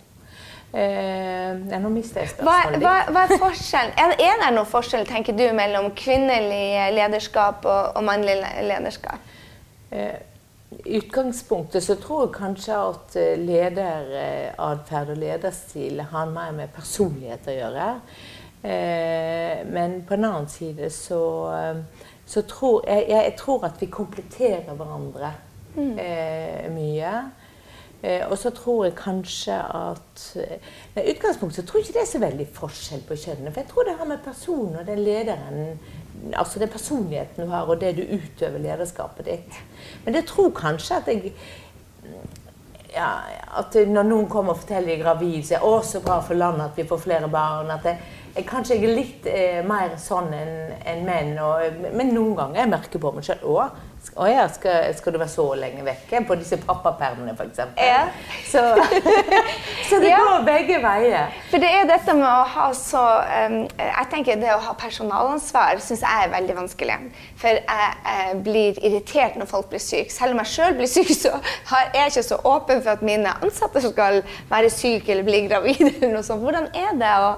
Eh, 0.76 1.78
nå 1.80 1.88
mister 1.88 2.20
jeg 2.20 2.34
spørsmålet 2.34 2.82
hva, 2.82 2.94
hva, 3.08 3.12
hva 3.14 3.20
er 3.24 3.40
forskjellen? 3.40 3.94
Er, 3.96 4.10
er 4.20 4.40
det 4.42 4.48
noen 4.52 4.68
forskjell 4.68 5.06
tenker 5.08 5.36
du, 5.38 5.46
mellom 5.56 5.88
kvinnelig 5.96 6.90
lederskap 6.92 7.64
og, 7.64 7.94
og 7.96 8.04
mannlig 8.04 8.34
lederskap? 8.66 9.30
Eh, 9.88 10.18
I 10.84 10.98
utgangspunktet 10.98 11.86
så 11.86 11.96
tror 12.02 12.26
jeg 12.26 12.34
kanskje 12.36 12.80
at 12.90 13.16
eh, 13.22 13.38
lederatferd 13.40 15.14
og 15.14 15.22
lederstil 15.22 16.02
har 16.10 16.28
mer 16.34 16.52
med 16.58 16.74
personlighet 16.76 17.48
å 17.48 17.56
gjøre. 17.56 17.88
Eh, 18.66 19.64
men 19.72 20.02
på 20.04 20.18
en 20.18 20.28
annen 20.28 20.50
side 20.52 20.92
så, 20.92 21.22
eh, 21.56 22.12
så 22.26 22.44
tror 22.50 22.84
jeg, 22.84 23.08
jeg, 23.08 23.22
jeg 23.30 23.36
tror 23.40 23.64
at 23.70 23.80
vi 23.80 23.88
kompletterer 23.96 24.76
hverandre 24.76 25.32
eh, 25.78 26.68
mye. 26.74 27.16
Eh, 28.06 28.22
og 28.30 28.38
så 28.38 28.52
tror 28.54 28.84
jeg 28.86 28.94
kanskje 28.98 29.56
at 29.58 30.24
I 30.96 31.10
utgangspunktet 31.10 31.58
så 31.58 31.66
tror 31.66 31.80
jeg 31.80 31.88
ikke 31.88 31.98
det 31.98 32.02
er 32.04 32.12
så 32.12 32.22
veldig 32.22 32.48
forskjell 32.54 33.04
på 33.08 33.18
kjønnene. 33.24 33.52
For 33.52 33.64
jeg 33.64 33.70
tror 33.72 33.88
det 33.88 33.96
har 33.98 34.10
med 34.10 34.24
personen 34.24 34.80
og 34.80 34.86
den 34.86 35.04
lederen 35.06 35.78
Altså 36.32 36.58
den 36.58 36.70
personligheten 36.72 37.44
du 37.44 37.50
har, 37.50 37.68
og 37.68 37.80
det 37.80 37.90
du 37.98 38.00
utøver 38.00 38.58
lederskapet 38.58 39.26
ditt. 39.26 39.58
Men 40.04 40.14
jeg 40.16 40.24
tror 40.26 40.48
kanskje 40.56 40.96
at 40.96 41.10
jeg 41.12 41.32
ja, 42.96 43.10
at 43.60 43.76
når 43.88 44.06
noen 44.08 44.28
kommer 44.30 44.54
og 44.54 44.62
forteller 44.62 44.88
de 44.88 44.94
er 44.96 45.02
gravid, 45.02 45.42
så 45.44 45.56
er 45.56 45.60
det 45.60 45.68
også 45.68 45.98
så 45.98 46.04
bra 46.06 46.16
for 46.24 46.38
landet 46.38 46.70
at 46.70 46.78
vi 46.78 46.86
får 46.88 47.02
flere 47.04 47.28
barn. 47.28 47.70
At 47.74 47.84
jeg, 47.84 47.98
jeg 48.36 48.46
kanskje 48.48 48.78
jeg 48.78 48.88
er 48.88 48.96
litt 48.96 49.28
eh, 49.28 49.60
mer 49.66 49.98
sånn 50.00 50.32
enn 50.36 50.54
en 50.92 51.04
menn. 51.04 51.34
Og, 51.42 51.82
men 51.92 52.14
noen 52.14 52.32
ganger 52.38 52.62
jeg 52.62 52.72
merker 52.72 53.02
på 53.02 53.12
meg 53.16 53.28
selv 53.28 53.52
å, 54.14 54.26
ja, 54.30 54.46
skal, 54.52 54.92
skal 54.96 55.12
du 55.12 55.18
være 55.18 55.32
så 55.32 55.44
lenge 55.58 55.82
vekke 55.86 56.20
på 56.28 56.36
disse 56.38 56.56
pappapermene 56.62 57.34
f.eks. 57.34 57.58
Ja. 57.80 58.04
Så, 58.48 58.62
så 59.88 59.98
det 60.02 60.10
Ja. 60.12 60.20
går 60.22 60.44
begge 60.46 60.78
veier. 60.84 61.34
For 61.50 61.62
det 61.62 61.70
er 61.80 61.88
dette 61.90 62.14
med 62.16 62.26
å 62.28 62.44
ha 62.54 62.68
så 62.76 63.02
um, 63.48 63.56
Jeg 63.80 64.06
tenker 64.12 64.40
det 64.40 64.52
å 64.54 64.60
ha 64.68 64.74
personalansvar 64.78 65.80
syns 65.84 66.04
jeg 66.06 66.24
er 66.26 66.32
veldig 66.32 66.56
vanskelig. 66.60 66.96
For 67.40 67.58
jeg, 67.58 67.92
jeg 68.06 68.40
blir 68.46 68.80
irritert 68.84 69.36
når 69.40 69.50
folk 69.50 69.70
blir 69.72 69.82
syke. 69.82 70.12
Selv 70.14 70.36
om 70.36 70.42
jeg 70.44 70.52
sjøl 70.54 70.78
blir 70.78 70.90
syk, 70.90 71.12
så 71.16 71.34
er 71.76 71.92
jeg 72.00 72.14
ikke 72.14 72.26
så 72.30 72.40
åpen 72.52 72.82
for 72.82 72.94
at 72.96 73.04
mine 73.06 73.32
ansatte 73.42 73.82
skal 73.84 74.22
være 74.50 74.70
syke 74.72 75.12
eller 75.14 75.26
bli 75.28 75.44
gravide. 75.48 75.92
eller 75.96 76.16
noe 76.18 76.26
sånt. 76.26 76.42
Hvordan 76.46 76.70
er 76.76 76.96
det 77.00 77.12
å, 77.26 77.30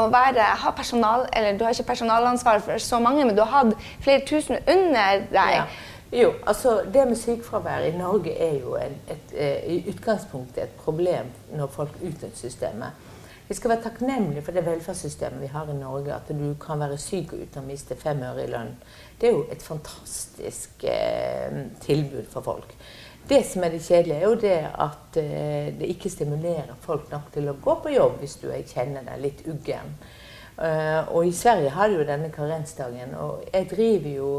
å 0.00 0.08
være, 0.12 0.44
ha 0.64 0.70
personal, 0.76 1.26
eller 1.36 1.58
Du 1.58 1.64
har 1.66 1.74
ikke 1.76 1.90
personalansvar 1.92 2.62
for 2.64 2.80
så 2.82 3.00
mange, 3.02 3.24
men 3.28 3.36
du 3.36 3.42
har 3.44 3.52
hatt 3.64 3.88
flere 4.04 4.24
tusen 4.28 4.58
under 4.66 5.26
deg. 5.32 5.56
Ja. 5.60 5.64
Jo, 6.12 6.32
altså 6.46 6.82
Det 6.92 7.06
med 7.08 7.16
sykefravær 7.16 7.86
i 7.88 7.96
Norge 7.96 8.34
er 8.36 8.58
jo 8.60 8.74
en, 8.76 8.98
et, 9.08 9.30
et, 9.32 9.62
i 9.72 9.78
utgangspunktet 9.88 10.62
et 10.62 10.74
problem 10.84 11.30
når 11.56 11.70
folk 11.72 11.94
utnytter 12.02 12.36
systemet. 12.36 12.90
Vi 13.48 13.54
skal 13.56 13.70
være 13.70 13.82
takknemlige 13.82 14.42
for 14.44 14.52
det 14.52 14.66
velferdssystemet 14.66 15.40
vi 15.40 15.48
har 15.54 15.68
i 15.68 15.76
Norge. 15.76 16.12
At 16.14 16.28
du 16.28 16.54
kan 16.60 16.80
være 16.80 16.98
syk 17.00 17.32
uten 17.32 17.62
å 17.62 17.64
miste 17.64 17.96
fem 17.96 18.20
øre 18.28 18.44
i 18.44 18.50
lønn. 18.52 18.74
Det 19.20 19.28
er 19.28 19.32
jo 19.32 19.46
et 19.52 19.64
fantastisk 19.64 20.84
eh, 20.84 21.62
tilbud 21.80 22.28
for 22.32 22.44
folk. 22.44 22.74
Det 23.28 23.40
som 23.46 23.64
er 23.64 23.72
det 23.72 23.80
kjedelige, 23.86 24.18
er 24.18 24.26
jo 24.26 24.34
det 24.42 24.58
at 24.84 25.16
eh, 25.20 25.70
det 25.78 25.88
ikke 25.94 26.10
stimulerer 26.12 26.74
folk 26.80 27.08
nok 27.12 27.32
til 27.32 27.48
å 27.48 27.56
gå 27.60 27.76
på 27.84 27.94
jobb 27.94 28.18
hvis 28.20 28.36
du 28.42 28.50
er- 28.50 28.66
kjenner 28.68 29.04
deg 29.08 29.24
litt 29.24 29.46
uggen. 29.48 29.96
Uh, 30.52 31.08
og 31.16 31.26
i 31.26 31.32
Sverige 31.32 31.70
har 31.72 31.88
de 31.88 31.96
jo 31.96 32.04
denne 32.04 32.28
karensdagen. 32.30 33.14
Og 33.16 33.46
jeg 33.52 33.70
driver 33.70 34.10
jo 34.10 34.32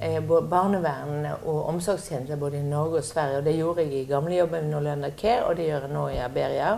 eh, 0.00 0.20
både 0.24 0.48
barnevern 0.48 1.26
og 1.44 1.68
omsorgstjenester 1.74 2.40
både 2.40 2.60
i 2.60 2.66
Norge 2.66 3.00
og 3.00 3.04
Sverige. 3.04 3.38
Og 3.38 3.44
det 3.44 3.56
gjorde 3.56 3.86
jeg 3.86 3.92
i 3.92 4.08
gamlejobben 4.08 4.64
med 4.64 4.74
Norlanda 4.74 5.10
Care, 5.16 5.44
og 5.44 5.56
det 5.56 5.68
gjør 5.68 5.86
jeg 5.86 5.94
nå 5.94 6.06
i 6.08 6.20
Aberia. 6.24 6.76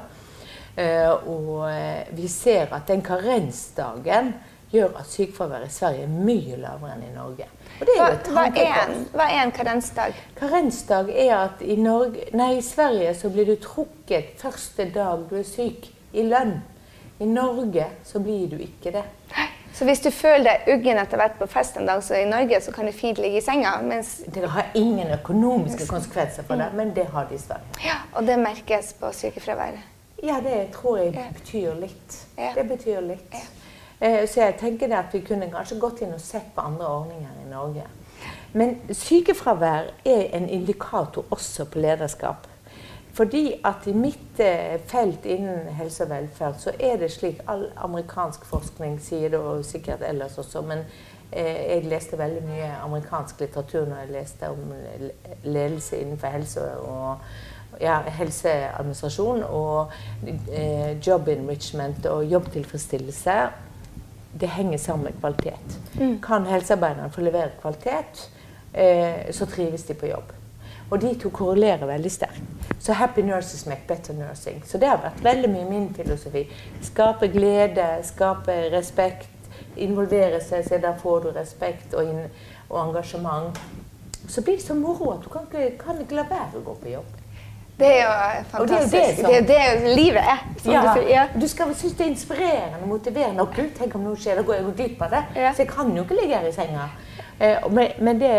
Eh, 0.77 1.11
og 1.29 1.71
eh, 1.71 2.17
vi 2.17 2.29
ser 2.29 2.73
at 2.73 2.89
den 2.89 3.03
karensdagen 3.05 4.33
gjør 4.73 4.95
at 4.99 5.09
sykefraværet 5.13 5.69
i 5.69 5.75
Sverige 5.75 6.07
er 6.07 6.13
mye 6.29 6.57
lavere 6.57 6.95
enn 6.97 7.05
i 7.05 7.13
Norge. 7.13 7.49
Hva, 7.83 8.09
hva, 8.33 8.45
er 8.57 8.79
en, 8.87 9.03
hva 9.13 9.27
er 9.29 9.43
en 9.43 9.53
karensdag? 9.53 10.17
Karensdag 10.39 11.11
er 11.13 11.33
at 11.37 11.65
i, 11.65 11.77
Norge, 11.77 12.31
nei, 12.37 12.55
i 12.57 12.65
Sverige 12.65 13.13
så 13.19 13.29
blir 13.33 13.49
du 13.49 13.57
trukket 13.61 14.37
første 14.41 14.89
dag 14.95 15.27
du 15.29 15.37
er 15.41 15.49
syk, 15.49 15.91
i 16.13 16.25
lønn. 16.29 16.59
I 17.21 17.29
Norge 17.29 17.87
så 18.05 18.21
blir 18.25 18.49
du 18.53 18.59
ikke 18.61 18.93
det. 18.97 19.05
Så 19.75 19.85
hvis 19.85 20.01
du 20.05 20.11
føler 20.11 20.45
deg 20.45 20.69
uggen 20.75 20.99
etter 21.01 21.17
hvert 21.17 21.39
på 21.39 21.47
fest 21.49 21.77
en 21.81 21.87
dag, 21.89 22.03
så 22.05 22.15
i 22.21 22.27
Norge 22.29 22.59
så 22.61 22.73
kan 22.73 22.87
du 22.87 22.93
fint 22.93 23.19
ligge 23.19 23.39
i 23.39 23.41
senga. 23.41 23.79
Mens, 23.83 24.21
Det 24.35 24.49
har 24.49 24.67
ingen 24.75 25.11
økonomiske 25.15 25.87
konsekvenser 25.89 26.43
for 26.43 26.61
deg, 26.61 26.75
men 26.77 26.93
det 26.95 27.07
har 27.13 27.25
det 27.31 27.35
i 27.35 27.43
Sverige. 27.43 27.81
ja, 27.85 27.97
og 28.15 28.27
det 28.27 28.39
merkes 28.39 28.93
på 29.01 29.13
sykefraværet. 29.13 29.81
Ja, 30.23 30.37
det 30.45 30.71
tror 30.75 30.97
jeg 30.99 31.15
betyr 31.35 31.75
litt. 31.81 32.19
Ja. 32.39 32.53
Det 32.55 32.69
betyr 32.69 33.01
litt. 33.01 33.33
Ja. 33.33 34.07
Eh, 34.09 34.27
Så 34.29 34.41
jeg 34.41 34.57
tenker 34.61 34.97
at 34.99 35.05
vi 35.13 35.21
kunne 35.21 35.51
kanskje 35.51 35.79
gått 35.81 36.01
inn 36.03 36.13
og 36.15 36.21
sett 36.21 36.55
på 36.55 36.61
andre 36.61 36.87
ordninger 36.87 37.31
i 37.47 37.51
Norge. 37.51 37.83
Men 38.53 38.77
sykefravær 38.91 39.91
er 40.05 40.27
en 40.37 40.49
indikator 40.49 41.25
også 41.31 41.65
på 41.65 41.79
lederskap. 41.79 42.47
Fordi 43.13 43.61
at 43.65 43.87
i 43.87 43.93
mitt 43.93 44.41
eh, 44.41 44.81
felt 44.89 45.27
innen 45.29 45.69
helse 45.77 46.07
og 46.07 46.11
velferd 46.11 46.61
så 46.63 46.73
er 46.81 46.97
det 46.97 47.11
slik 47.13 47.43
all 47.49 47.67
amerikansk 47.77 48.45
forskning 48.49 48.97
sier 49.05 49.29
det, 49.35 49.39
og 49.39 49.65
sikkert 49.69 50.05
ellers 50.09 50.39
også, 50.41 50.63
men 50.65 50.85
eh, 51.33 51.61
jeg 51.75 51.89
leste 51.93 52.19
veldig 52.19 52.45
mye 52.47 52.71
amerikansk 52.85 53.45
litteratur 53.45 53.85
når 53.85 54.05
jeg 54.05 54.15
leste 54.17 54.49
om 54.49 54.73
ledelse 55.45 56.01
innenfor 56.01 56.37
helse 56.39 56.69
og 56.81 57.27
ja, 57.81 58.01
helseadministrasjon 58.17 59.45
og 59.45 59.93
eh, 60.27 60.97
job 61.07 61.29
enrichment 61.29 62.07
og 62.07 62.25
jobbtilfredsstillelse. 62.33 63.39
Det 64.41 64.49
henger 64.49 64.79
sammen 64.79 65.05
med 65.05 65.19
kvalitet. 65.21 65.81
Kan 66.23 66.47
helsearbeiderne 66.47 67.11
få 67.13 67.21
levere 67.21 67.51
kvalitet, 67.61 68.31
eh, 68.75 69.33
så 69.33 69.47
trives 69.47 69.83
de 69.83 69.95
på 69.95 70.07
jobb. 70.07 70.33
Og 70.93 71.01
de 71.01 71.15
to 71.17 71.31
korrelerer 71.33 71.89
veldig 71.89 72.11
sterkt. 72.13 72.67
Så 72.83 72.93
happy 72.93 73.23
nurses 73.25 73.65
make 73.67 73.87
better 73.89 74.13
nursing. 74.15 74.61
Så 74.67 74.79
det 74.79 74.91
har 74.91 75.01
vært 75.01 75.23
veldig 75.25 75.49
mye 75.49 75.69
min 75.71 75.87
filosofi. 75.97 76.43
Skape 76.85 77.31
glede, 77.33 77.87
skape 78.05 78.57
respekt, 78.75 79.31
involvere 79.77 80.43
seg, 80.45 80.67
så 80.67 80.81
der 80.83 80.99
får 81.01 81.25
du 81.25 81.31
respekt 81.33 81.95
og, 81.97 82.11
og 82.69 82.79
engasjement. 82.83 83.57
Så 84.29 84.45
blir 84.45 84.59
det 84.61 84.67
så 84.67 84.77
moro 84.77 85.15
at 85.15 85.25
du 85.25 85.31
kan 85.33 85.49
ikke, 85.49 85.79
kan 85.81 86.01
ikke 86.03 86.19
la 86.19 86.27
være 86.29 86.61
å 86.61 86.65
gå 86.67 86.75
på 86.83 86.93
jobb. 86.93 87.19
Det 87.79 87.89
er 87.89 88.03
jo 88.03 88.43
fantastisk. 88.51 88.93
det 88.93 89.31
er 89.31 89.39
jo 89.39 89.41
det 89.41 89.49
Det 89.49 89.61
er 89.61 89.79
det 89.81 89.95
livet 89.97 90.29
er. 90.35 90.43
Ja. 90.65 90.83
du. 90.95 91.01
Ja. 91.09 91.25
Du 91.41 91.49
skal 91.49 91.75
synes 91.75 91.95
det 91.97 92.07
er 92.07 92.11
inspirerende 92.11 92.83
og 92.83 92.89
motiverende. 92.89 93.43
Og 93.43 93.57
gud, 93.57 93.73
tenk 93.79 93.95
om 93.95 94.05
noe 94.05 94.17
skjer, 94.17 94.37
da 94.39 94.45
går 94.47 94.61
jeg 94.61 94.75
glipp 94.77 95.03
av 95.03 95.17
det. 95.17 95.23
Ja. 95.37 95.55
Så 95.55 95.65
jeg 95.65 95.73
kan 95.73 95.97
jo 95.97 96.05
ikke 96.05 96.21
ligge 96.21 96.39
her 96.39 96.49
i 96.49 96.53
senga. 96.53 96.91
Eh, 97.43 97.69
men, 97.71 97.91
men 97.99 98.19
det, 98.19 98.33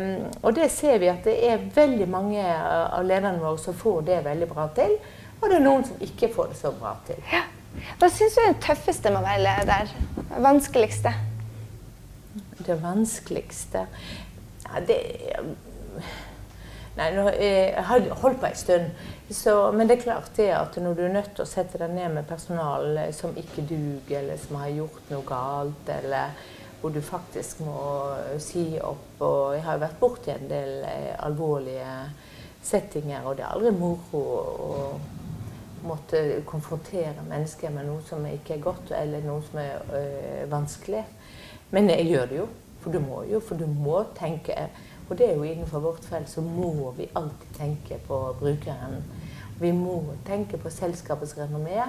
mm, 0.00 0.24
og 0.42 0.54
det 0.56 0.70
ser 0.72 0.98
vi 1.02 1.10
at 1.12 1.26
det 1.28 1.36
er 1.44 1.66
veldig 1.74 2.08
mange 2.08 2.42
av 2.42 3.04
lederne 3.04 3.42
våre 3.42 3.60
som 3.60 3.76
får 3.76 4.06
det 4.08 4.22
veldig 4.24 4.48
bra 4.48 4.68
til. 4.76 4.96
Og 5.36 5.50
det 5.50 5.58
er 5.58 5.66
noen 5.66 5.84
som 5.84 6.00
ikke 6.00 6.32
får 6.32 6.54
det 6.54 6.58
så 6.62 6.72
bra 6.72 6.94
til. 7.08 7.20
Ja. 7.32 7.44
Hva 8.00 8.08
syns 8.08 8.36
du 8.36 8.40
er 8.40 8.54
det 8.54 8.62
tøffeste 8.64 9.12
med 9.12 9.20
å 9.20 9.26
være 9.26 9.42
leder? 9.44 9.92
Vanskeligste? 10.40 11.12
Det 12.64 12.78
vanskeligste 12.80 13.82
ja, 14.64 14.80
det, 14.88 14.96
Nei, 16.96 17.10
nå, 17.12 17.26
jeg 17.36 17.84
har 17.84 18.06
holdt 18.22 18.40
på 18.40 18.48
en 18.48 18.56
stund. 18.56 19.00
Så, 19.28 19.52
men 19.76 19.84
det 19.88 19.98
er 19.98 20.04
klart 20.06 20.30
det 20.38 20.48
at 20.56 20.78
når 20.80 20.96
du 20.96 21.02
er 21.04 21.12
nødt 21.12 21.34
til 21.36 21.44
å 21.44 21.50
sette 21.50 21.76
deg 21.82 21.92
ned 21.92 22.14
med 22.14 22.28
personal 22.28 22.96
som 23.12 23.36
ikke 23.36 23.66
duger, 23.68 24.22
eller 24.22 24.40
som 24.40 24.56
har 24.62 24.72
gjort 24.72 25.10
noe 25.12 25.26
galt, 25.28 25.90
eller 25.92 26.32
hvor 26.80 26.92
du 26.94 27.00
faktisk 27.00 27.60
må 27.64 27.80
si 28.42 28.78
opp 28.84 29.22
Og 29.24 29.54
jeg 29.56 29.62
har 29.64 29.76
jo 29.76 29.84
vært 29.86 30.00
borti 30.00 30.32
en 30.32 30.48
del 30.50 30.84
eh, 30.84 31.14
alvorlige 31.24 31.92
settinger, 32.66 33.24
og 33.24 33.36
det 33.38 33.44
er 33.46 33.54
aldri 33.54 33.72
moro 33.76 34.20
å 34.20 34.78
måtte 35.86 36.42
konfrontere 36.48 37.22
mennesker 37.28 37.70
med 37.70 37.86
noe 37.86 38.02
som 38.06 38.24
ikke 38.26 38.56
er 38.56 38.64
godt, 38.64 38.90
eller 38.96 39.22
noe 39.22 39.44
som 39.46 39.60
er 39.62 39.92
øh, 39.94 40.44
vanskelig. 40.50 41.04
Men 41.70 41.90
jeg 41.92 42.08
gjør 42.10 42.30
det 42.30 42.40
jo. 42.40 42.46
For 42.82 42.94
du 42.94 43.00
må 43.02 43.22
jo. 43.26 43.40
For 43.42 43.58
du 43.58 43.66
må 43.66 44.04
tenke 44.18 44.68
Og 45.06 45.18
det 45.18 45.28
er 45.28 45.36
jo 45.38 45.44
innenfor 45.46 45.78
vårt 45.84 46.04
felt, 46.04 46.26
så 46.26 46.42
må 46.42 46.90
vi 46.96 47.04
alltid 47.14 47.52
tenke 47.54 47.98
på 48.08 48.16
brukeren. 48.40 49.04
Vi 49.60 49.70
må 49.70 50.00
tenke 50.26 50.58
på 50.58 50.70
selskapets 50.70 51.36
renommé. 51.38 51.84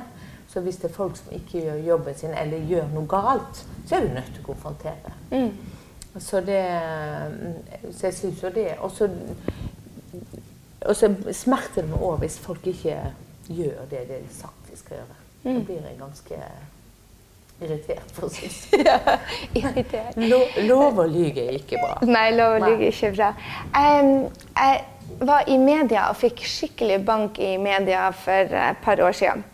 Så 0.47 0.61
hvis 0.63 0.77
det 0.81 0.89
er 0.89 0.95
folk 0.95 1.17
som 1.17 1.33
ikke 1.35 1.61
gjør 1.61 1.81
jobben 1.87 2.15
sin, 2.15 2.33
eller 2.33 2.69
gjør 2.69 2.87
noe 2.93 3.07
galt, 3.11 3.65
så 3.87 3.95
er 3.97 4.05
du 4.05 4.13
nødt 4.15 4.31
til 4.33 4.43
å 4.43 4.47
konfrontere. 4.47 5.11
Mm. 5.31 5.51
Så 6.19 6.41
det 6.41 6.63
Så 7.91 8.07
jeg 8.07 8.13
syns 8.13 8.43
jo 8.43 8.49
det. 8.49 8.71
Og 8.81 8.91
så 10.95 11.13
smerter 11.31 11.81
det 11.81 11.89
meg 11.91 12.01
òg 12.01 12.19
hvis 12.23 12.39
folk 12.39 12.67
ikke 12.67 12.95
gjør 13.47 13.85
det 13.91 14.07
de 14.07 14.13
har 14.21 14.33
sagt 14.33 14.71
de 14.71 14.77
skal 14.77 14.97
gjøre. 15.01 15.19
Mm. 15.43 15.53
Da 15.53 15.59
blir 15.65 15.75
jeg 15.75 15.99
ganske 15.99 16.41
irritert, 17.61 18.11
for 18.13 18.27
å 18.27 18.29
si 18.29 18.49
det 18.77 18.97
sånn. 20.13 20.67
lov 20.67 20.99
å 21.01 21.07
lyge 21.09 21.47
er 21.47 21.57
ikke 21.57 21.79
bra. 21.81 21.97
Nei, 22.05 22.29
lov 22.35 22.57
å 22.57 22.61
lyge 22.67 22.89
er 22.89 22.93
ikke 22.93 23.13
bra. 23.15 23.31
Um, 23.73 24.27
jeg 24.53 25.25
var 25.25 25.49
i 25.49 25.57
media 25.57 26.09
og 26.11 26.19
fikk 26.19 26.43
skikkelig 26.45 26.99
bank 27.07 27.39
i 27.41 27.55
media 27.61 28.09
for 28.15 28.57
et 28.61 28.83
par 28.83 29.01
år 29.01 29.15
siden. 29.17 29.45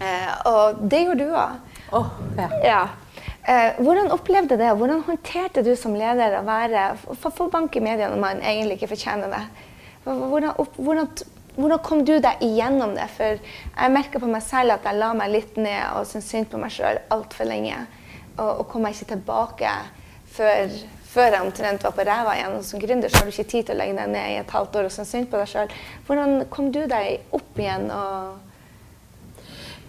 Uh, 0.00 0.32
og 0.50 0.84
det 0.90 1.04
gjorde 1.04 1.26
du 1.26 1.34
òg. 1.38 1.74
Oh, 1.94 2.08
ja. 2.38 2.48
ja. 2.64 2.82
Uh, 3.44 3.82
hvordan 3.84 4.10
opplevde 4.14 4.56
det? 4.58 4.72
Hvordan 4.78 5.04
håndterte 5.06 5.62
du 5.62 5.74
som 5.78 5.94
leder 5.98 6.38
å 6.38 6.46
være, 6.46 6.88
få 7.20 7.48
bank 7.52 7.76
i 7.76 7.84
media 7.84 8.08
når 8.10 8.22
man 8.22 8.42
egentlig 8.42 8.80
ikke 8.80 8.94
fortjener 8.94 9.30
det? 9.30 9.42
Hvordan, 10.04 10.50
hvordan, 10.76 11.08
hvordan, 11.56 11.78
kom 11.84 12.02
du 12.04 12.16
deg 12.24 12.42
igjennom 12.44 12.96
det? 12.96 13.06
For 13.14 13.38
jeg 13.38 13.92
merka 13.94 14.20
på 14.20 14.30
meg 14.32 14.42
selv 14.44 14.74
at 14.74 14.88
jeg 14.88 15.00
la 15.00 15.12
meg 15.16 15.30
litt 15.32 15.60
ned 15.60 15.94
og 15.94 16.08
syntes 16.08 16.32
synd 16.32 16.50
på 16.52 16.60
meg 16.60 16.74
sjøl 16.74 16.98
altfor 17.14 17.48
lenge. 17.48 17.78
Og, 18.34 18.48
og, 18.48 18.64
kom 18.72 18.84
meg 18.84 18.96
ikke 18.96 19.12
tilbake 19.14 19.76
før, 20.34 20.74
før 21.12 21.30
jeg 21.30 21.46
omtrent 21.46 21.86
var 21.86 21.94
på 21.94 22.08
ræva 22.08 22.34
igjen. 22.36 22.58
Og 22.58 22.66
som 22.66 22.82
gründer 22.82 23.12
så 23.12 23.22
har 23.22 23.30
du 23.30 23.32
ikke 23.36 23.52
tid 23.54 23.68
til 23.68 23.76
å 23.76 23.80
legge 23.80 24.00
deg 24.00 24.10
ned 24.16 24.32
i 24.32 24.40
et 24.42 24.56
halvt 24.56 24.80
år 24.80 24.90
og 24.90 24.96
synes 24.96 25.14
synd 25.14 25.30
på 25.30 25.40
deg 25.40 25.52
sjøl. 25.52 25.78
Hvordan 26.08 26.44
kom 26.52 26.72
du 26.74 26.82
deg 26.90 27.36
opp 27.38 27.62
igjen? 27.62 27.86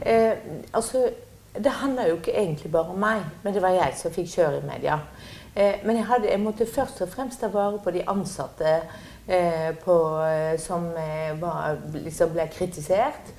Eh, 0.01 0.35
altså, 0.73 1.09
det 1.55 1.71
handla 1.71 2.09
jo 2.09 2.19
ikke 2.19 2.35
egentlig 2.35 2.71
bare 2.71 2.91
om 2.91 2.99
meg, 2.99 3.23
men 3.43 3.53
det 3.53 3.63
var 3.63 3.77
jeg 3.77 3.95
som 3.99 4.11
fikk 4.11 4.33
kjøre 4.33 4.59
i 4.59 4.67
media. 4.67 4.99
Eh, 5.55 5.83
men 5.85 6.01
jeg, 6.01 6.07
hadde, 6.09 6.31
jeg 6.31 6.43
måtte 6.43 6.67
først 6.67 7.01
og 7.05 7.11
fremst 7.13 7.39
ta 7.39 7.47
vare 7.53 7.79
på 7.83 7.93
de 7.95 8.03
ansatte 8.11 8.79
Eh, 9.27 9.75
på, 9.75 10.21
eh, 10.21 10.59
som 10.59 10.97
eh, 10.97 11.39
var, 11.39 11.77
liksom 11.93 12.29
ble 12.35 12.45
kritisert. 12.53 13.31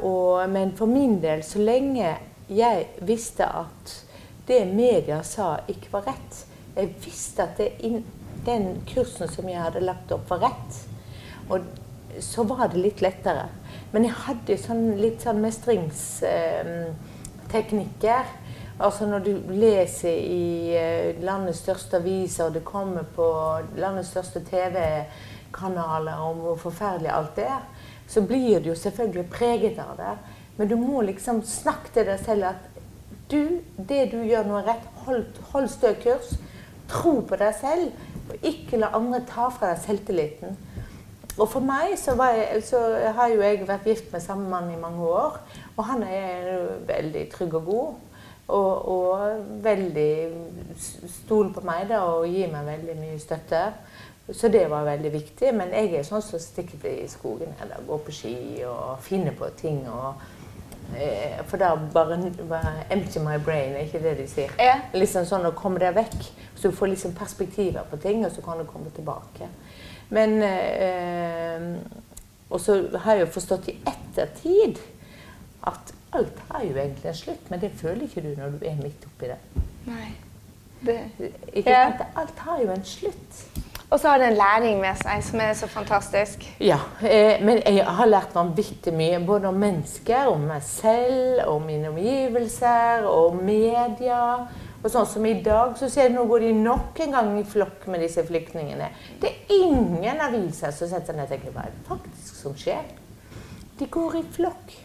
Og, 0.00 0.46
men 0.48 0.70
for 0.78 0.88
min 0.88 1.18
del, 1.20 1.42
så 1.44 1.60
lenge 1.60 2.12
jeg 2.48 2.84
visste 3.04 3.44
at 3.44 3.90
det 4.48 4.62
media 4.70 5.18
sa, 5.26 5.58
ikke 5.68 5.90
var 5.92 6.06
rett 6.06 6.38
Jeg 6.76 6.94
visste 7.02 7.44
at 7.44 7.58
det, 7.58 7.98
den 8.46 8.68
kursen 8.88 9.28
som 9.28 9.48
jeg 9.50 9.60
hadde 9.60 9.82
lagt 9.84 10.14
opp, 10.14 10.30
var 10.30 10.46
rett. 10.46 10.78
Og 11.50 11.66
så 12.22 12.46
var 12.48 12.70
det 12.72 12.80
litt 12.80 13.02
lettere. 13.04 13.48
Men 13.92 14.04
jeg 14.06 14.14
hadde 14.26 14.56
sånn, 14.60 14.84
litt 15.00 15.20
sånn 15.24 15.44
mestringsteknikker. 15.44 18.24
Altså 18.76 19.02
når 19.08 19.20
du 19.24 19.34
leser 19.56 20.16
i 20.20 20.76
uh, 20.76 21.16
landets 21.24 21.62
største 21.64 21.96
aviser, 22.02 22.44
og 22.48 22.52
det 22.58 22.64
kommer 22.66 23.04
på 23.16 23.26
landets 23.80 24.10
største 24.12 24.40
TV-kanaler 24.50 26.16
om 26.20 26.36
hvor 26.44 26.56
forferdelig 26.66 27.10
alt 27.14 27.34
det 27.38 27.46
er, 27.48 27.62
så 28.06 28.22
blir 28.22 28.60
du 28.60 28.70
jo 28.70 28.78
selvfølgelig 28.78 29.30
preget 29.32 29.78
av 29.82 29.96
det. 29.98 30.14
Men 30.56 30.68
du 30.68 30.76
må 30.80 31.02
liksom 31.04 31.42
snakke 31.44 31.92
til 31.94 32.08
deg 32.08 32.22
selv 32.24 32.50
at 32.52 32.68
du, 33.30 33.58
det 33.76 34.10
du 34.12 34.20
gjør 34.22 34.46
nå 34.46 34.60
er 34.60 34.68
rett. 34.70 34.86
Hold, 35.06 35.24
hold 35.52 35.68
stø 35.70 35.92
kurs. 36.02 36.36
Tro 36.90 37.18
på 37.26 37.38
deg 37.40 37.56
selv. 37.58 37.90
Og 38.26 38.46
ikke 38.46 38.80
la 38.80 38.92
andre 38.96 39.22
ta 39.26 39.48
fra 39.54 39.72
deg 39.72 39.82
selvtilliten. 39.84 40.56
Og 41.36 41.48
for 41.52 41.60
meg 41.60 41.98
så, 42.00 42.14
jeg, 42.32 42.62
så 42.64 42.80
har 43.16 43.28
jo 43.28 43.42
jeg 43.44 43.66
vært 43.68 43.84
gift 43.84 44.12
med 44.12 44.24
samme 44.24 44.48
mann 44.48 44.70
i 44.72 44.80
mange 44.80 45.04
år. 45.04 45.36
Og 45.76 45.84
han 45.84 46.02
er 46.02 46.68
veldig 46.88 47.26
trygg 47.32 47.54
og 47.60 47.64
god. 47.64 47.94
Og, 48.46 48.88
og 48.88 49.46
veldig 49.64 50.10
stol 51.10 51.50
på 51.52 51.64
meg 51.66 51.88
da, 51.90 52.04
og 52.06 52.28
gir 52.30 52.52
meg 52.52 52.68
veldig 52.68 52.94
mye 53.00 53.18
støtte. 53.20 53.64
Så 54.32 54.48
det 54.48 54.64
var 54.70 54.86
veldig 54.86 55.12
viktig. 55.12 55.52
Men 55.54 55.74
jeg 55.74 55.92
er 55.94 56.06
sånn 56.06 56.24
som 56.24 56.40
stikker 56.40 56.88
i 56.88 57.04
skogen 57.10 57.52
eller 57.62 57.84
går 57.86 58.02
på 58.06 58.14
ski 58.14 58.36
og 58.66 58.96
finner 59.04 59.36
på 59.36 59.50
ting. 59.60 59.82
Og, 59.90 60.24
eh, 60.96 61.42
for 61.46 61.60
da 61.60 61.74
bare, 61.76 62.18
bare, 62.48 62.72
empty 62.90 63.20
my 63.20 63.36
brain, 63.44 63.74
er 63.74 63.86
ikke 63.86 64.02
det 64.02 64.16
de 64.22 64.28
sier? 64.30 64.56
Ja. 64.62 64.80
Liksom 64.94 65.28
sånn 65.28 65.46
å 65.46 65.54
komme 65.58 65.82
deg 65.82 65.94
vekk. 65.98 66.18
Så 66.56 66.70
du 66.70 66.76
får 66.76 66.94
liksom 66.94 67.14
perspektiver 67.18 67.84
på 67.90 68.00
ting, 68.00 68.24
og 68.24 68.32
så 68.32 68.42
kan 68.42 68.58
du 68.58 68.64
komme 68.64 68.90
tilbake. 68.96 69.50
Men 70.08 70.42
eh, 70.42 71.68
Og 72.50 72.60
så 72.62 72.76
har 73.02 73.16
jeg 73.16 73.26
jo 73.26 73.32
forstått 73.34 73.68
i 73.72 73.78
ettertid 73.90 74.78
at 75.66 75.92
alt 76.14 76.42
har 76.50 76.62
jo 76.62 76.76
egentlig 76.76 77.08
en 77.10 77.16
slutt, 77.18 77.50
men 77.50 77.60
det 77.60 77.72
føler 77.74 78.06
ikke 78.06 78.22
du 78.22 78.28
når 78.38 78.54
du 78.54 78.66
er 78.68 78.76
midt 78.78 79.02
oppi 79.08 79.32
det. 79.32 79.38
Nei. 79.88 80.12
Det, 80.86 81.00
ikke 81.52 81.72
ja. 81.72 81.88
Alt 82.16 82.38
har 82.46 82.60
jo 82.62 82.70
en 82.70 82.84
slutt. 82.86 83.40
Og 83.90 84.00
så 84.00 84.08
har 84.08 84.18
det 84.18 84.28
en 84.28 84.38
læring 84.38 84.80
med 84.82 84.98
seg 84.98 85.22
som 85.22 85.40
er 85.40 85.52
så 85.54 85.66
fantastisk. 85.70 86.42
Ja, 86.60 86.78
eh, 87.06 87.38
men 87.42 87.60
jeg 87.62 87.84
har 87.86 88.08
lært 88.10 88.34
vanvittig 88.34 88.94
mye. 88.94 89.20
Både 89.26 89.48
om 89.48 89.60
mennesker, 89.62 90.26
om 90.26 90.42
meg 90.48 90.62
selv, 90.66 91.44
om 91.46 91.62
mine 91.62 91.92
omgivelser, 91.92 93.06
og 93.06 93.36
media. 93.38 94.22
Og 94.82 94.90
sånn 94.92 95.08
som 95.08 95.26
i 95.26 95.34
dag, 95.42 95.74
så 95.78 95.88
ser 95.90 96.10
du 96.10 96.18
nå 96.18 96.26
går 96.28 96.46
de 96.46 96.52
nok 96.58 97.00
en 97.02 97.16
gang 97.16 97.32
i 97.40 97.46
flokk 97.48 97.88
med 97.90 98.04
disse 98.04 98.22
flyktningene. 98.26 98.90
Det 99.22 99.32
er 99.32 99.56
ingen 99.56 100.22
aviser 100.22 100.74
som 100.74 100.90
setter 100.90 101.12
seg 101.12 101.18
ned 101.18 101.26
og 101.26 101.34
tenker 101.34 101.56
hva 101.56 101.66
er 101.66 101.74
det 101.74 101.84
faktisk 101.88 102.38
som 102.42 102.56
skjer? 102.60 102.86
De 103.76 103.88
går 103.92 104.20
i 104.20 104.24
flokk. 104.36 104.76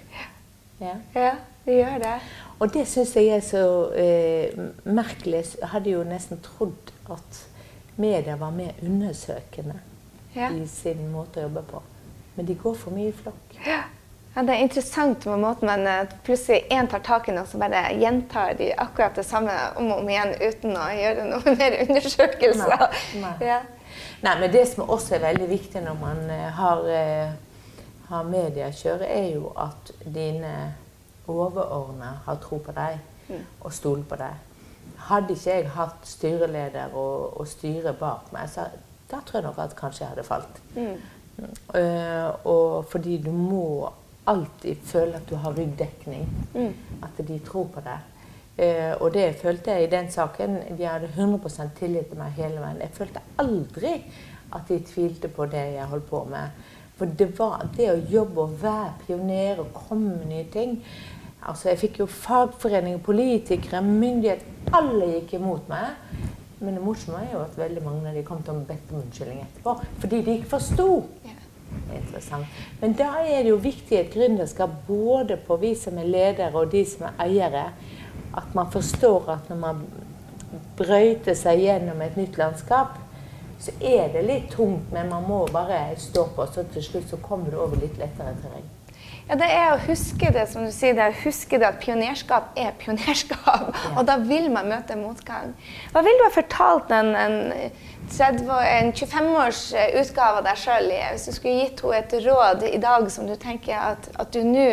Ja, 0.82 0.96
ja 1.14 1.36
de 1.66 1.78
gjør 1.78 2.02
det. 2.02 2.16
Og 2.62 2.74
det 2.74 2.88
syns 2.90 3.14
jeg 3.18 3.30
er 3.36 3.46
så 3.46 3.64
eh, 3.98 4.58
merkelig. 4.90 5.44
Jeg 5.60 5.70
hadde 5.76 5.94
jo 5.94 6.04
nesten 6.08 6.42
trodd 6.46 6.94
at 7.12 7.42
media 8.02 8.38
var 8.40 8.54
mer 8.56 8.78
undersøkende 8.82 9.78
ja. 10.36 10.50
i 10.50 10.66
sin 10.70 11.08
måte 11.14 11.42
å 11.42 11.50
jobbe 11.50 11.66
på. 11.70 11.82
Men 12.36 12.48
de 12.48 12.56
går 12.58 12.78
for 12.80 12.96
mye 12.96 13.12
i 13.12 13.18
flokk. 13.18 13.58
Ja. 13.66 13.84
Ja, 14.34 14.44
Det 14.44 14.54
er 14.54 14.64
interessant 14.64 15.24
på 15.24 15.36
måten 15.38 15.68
men 15.68 15.88
eh, 15.88 16.14
plutselig 16.24 16.64
én 16.72 16.88
tar 16.88 17.04
tak 17.04 17.28
i 17.28 17.36
noe, 17.36 17.46
så 17.46 17.60
bare 17.60 17.90
gjentar 18.00 18.54
de 18.60 18.70
akkurat 18.80 19.16
det 19.16 19.26
samme 19.28 19.52
om 19.76 19.92
og 19.92 20.04
om 20.04 20.10
igjen 20.10 20.36
uten 20.40 20.78
å 20.80 20.88
gjøre 20.96 21.26
noe 21.28 21.56
mer 21.60 21.80
undersøkelser. 21.84 22.76
Nei, 22.78 23.24
nei. 23.26 23.34
Ja. 23.50 23.62
nei 24.24 24.36
men 24.40 24.54
det 24.54 24.66
som 24.72 24.88
også 24.88 25.18
er 25.18 25.26
veldig 25.28 25.50
viktig 25.52 25.84
når 25.84 26.00
man 26.00 26.24
har, 26.60 26.88
har 28.08 28.32
media 28.32 28.72
kjøre, 28.72 29.10
er 29.10 29.28
jo 29.34 29.52
at 29.60 29.92
dine 30.06 30.56
overordna 31.28 32.16
har 32.26 32.40
tro 32.44 32.60
på 32.64 32.74
deg 32.76 33.00
mm. 33.28 33.44
og 33.62 33.74
stoler 33.76 34.08
på 34.08 34.20
deg. 34.22 34.48
Hadde 35.12 35.36
ikke 35.36 35.56
jeg 35.58 35.72
hatt 35.76 36.08
styreleder 36.08 36.94
og, 36.94 37.40
og 37.40 37.50
styre 37.50 37.94
bak 37.98 38.32
meg, 38.36 38.50
så 38.52 38.68
da 39.12 39.20
tror 39.26 39.42
jeg 39.42 39.48
nok 39.50 39.60
at 39.60 39.76
kanskje 39.78 40.06
jeg 40.06 40.14
hadde 40.14 40.28
falt. 40.28 40.62
Mm. 40.76 41.02
Uh, 41.42 42.46
og 42.46 42.86
fordi 42.92 43.18
du 43.24 43.32
må 43.34 43.90
alltid 44.30 44.82
føle 44.86 45.18
at 45.18 45.30
du 45.30 45.36
har 45.36 45.56
ryggdekning. 45.58 46.28
Mm. 46.54 46.74
At 47.04 47.22
de 47.28 47.40
tror 47.46 47.70
på 47.74 47.84
deg. 47.86 48.10
Eh, 48.58 48.92
og 49.00 49.14
det 49.14 49.36
følte 49.42 49.72
jeg 49.72 49.88
i 49.88 49.92
den 49.92 50.12
saken. 50.12 50.60
De 50.78 50.86
hadde 50.86 51.10
100 51.16 51.72
tillit 51.80 52.12
til 52.12 52.20
meg 52.20 52.36
hele 52.38 52.62
veien. 52.62 52.84
Jeg 52.84 52.94
følte 52.94 53.24
aldri 53.42 53.96
at 54.52 54.68
de 54.68 54.80
tvilte 54.86 55.32
på 55.32 55.48
det 55.50 55.66
jeg 55.76 55.90
holdt 55.90 56.10
på 56.10 56.24
med. 56.30 56.62
For 56.98 57.10
det 57.18 57.32
var 57.40 57.66
det 57.78 57.88
å 57.90 58.02
jobbe 58.12 58.44
og 58.44 58.60
være 58.62 58.94
pioner 59.08 59.64
og 59.64 59.74
komme 59.74 60.20
med 60.20 60.28
nye 60.30 60.46
ting. 60.54 60.78
Altså, 61.42 61.72
jeg 61.72 61.80
fikk 61.82 62.00
jo 62.04 62.06
fagforeninger, 62.06 63.00
politikere, 63.02 63.82
myndighet 63.82 64.44
Alle 64.78 65.08
gikk 65.16 65.34
imot 65.40 65.66
meg. 65.72 65.96
Men 66.62 66.76
det 66.78 66.84
morsomme 66.86 67.24
er 67.26 67.32
jo 67.34 67.42
at 67.42 67.58
veldig 67.58 67.82
mange 67.82 68.12
av 68.12 68.16
de 68.16 68.22
kom 68.24 68.44
til 68.46 68.54
å 68.54 68.62
be 68.68 68.78
om 68.92 69.00
unnskyldning 69.00 69.42
etterpå. 69.42 69.74
Fordi 70.04 70.20
de 70.22 70.36
ikke 70.38 70.52
forsto. 70.52 70.90
Ja. 71.26 71.41
Interessant. 71.92 72.48
Men 72.80 72.94
da 73.00 73.10
er 73.24 73.44
det 73.44 73.52
jo 73.52 73.60
viktig 73.62 73.96
i 73.96 74.02
et 74.02 74.14
gründerskap, 74.14 74.74
både 74.88 75.38
på 75.48 75.58
vi 75.62 75.74
som 75.76 76.00
er 76.00 76.10
ledere 76.10 76.54
og 76.56 76.72
de 76.72 76.86
som 76.88 77.08
er 77.10 77.24
eiere, 77.26 77.66
at 78.38 78.56
man 78.56 78.72
forstår 78.72 79.30
at 79.36 79.50
når 79.52 79.60
man 79.60 79.86
brøyter 80.80 81.36
seg 81.38 81.64
gjennom 81.66 82.02
et 82.04 82.18
nytt 82.20 82.40
landskap, 82.40 83.00
så 83.62 83.74
er 83.86 84.08
det 84.14 84.24
litt 84.26 84.52
tungt, 84.56 84.90
men 84.94 85.12
man 85.12 85.28
må 85.28 85.44
bare 85.54 85.84
stå 86.00 86.26
på, 86.36 86.48
så 86.50 86.66
til 86.74 86.86
slutt 86.86 87.12
så 87.12 87.20
kommer 87.22 87.52
du 87.52 87.60
over 87.62 87.78
litt 87.82 88.00
lettere 88.00 88.34
terreng. 88.42 88.66
Ja, 89.30 89.38
det 89.40 89.48
er 89.48 89.70
å 89.72 89.82
huske 89.86 90.32
det, 90.34 90.48
som 90.52 90.66
du 90.66 90.72
sier, 90.74 90.96
det 90.98 91.04
er 91.06 91.14
å 91.14 91.22
huske 91.24 91.60
det 91.62 91.68
at 91.68 91.80
pionerskap 91.84 92.58
er 92.60 92.74
pionerskap. 92.82 93.70
Og 93.98 94.04
da 94.08 94.18
vil 94.20 94.50
man 94.52 94.70
møte 94.72 94.98
motgang. 95.00 95.54
Hva 95.94 96.04
vil 96.06 96.18
du 96.20 96.26
ha 96.26 96.32
fortalt 96.34 96.92
en, 96.96 97.14
en, 97.16 97.38
en 97.62 98.92
25 98.98 99.30
års 99.44 99.62
utgave 100.02 100.42
av 100.42 100.48
deg 100.50 100.60
sjøl, 100.60 100.92
hvis 101.14 101.30
du 101.30 101.36
skulle 101.38 101.56
gitt 101.62 101.84
henne 101.86 102.02
et 102.02 102.18
råd 102.26 102.68
i 102.72 102.82
dag 102.82 103.08
som 103.14 103.30
du 103.30 103.38
tenker 103.40 103.78
at, 103.78 104.10
at 104.20 104.34
du 104.34 104.42
nå 104.44 104.68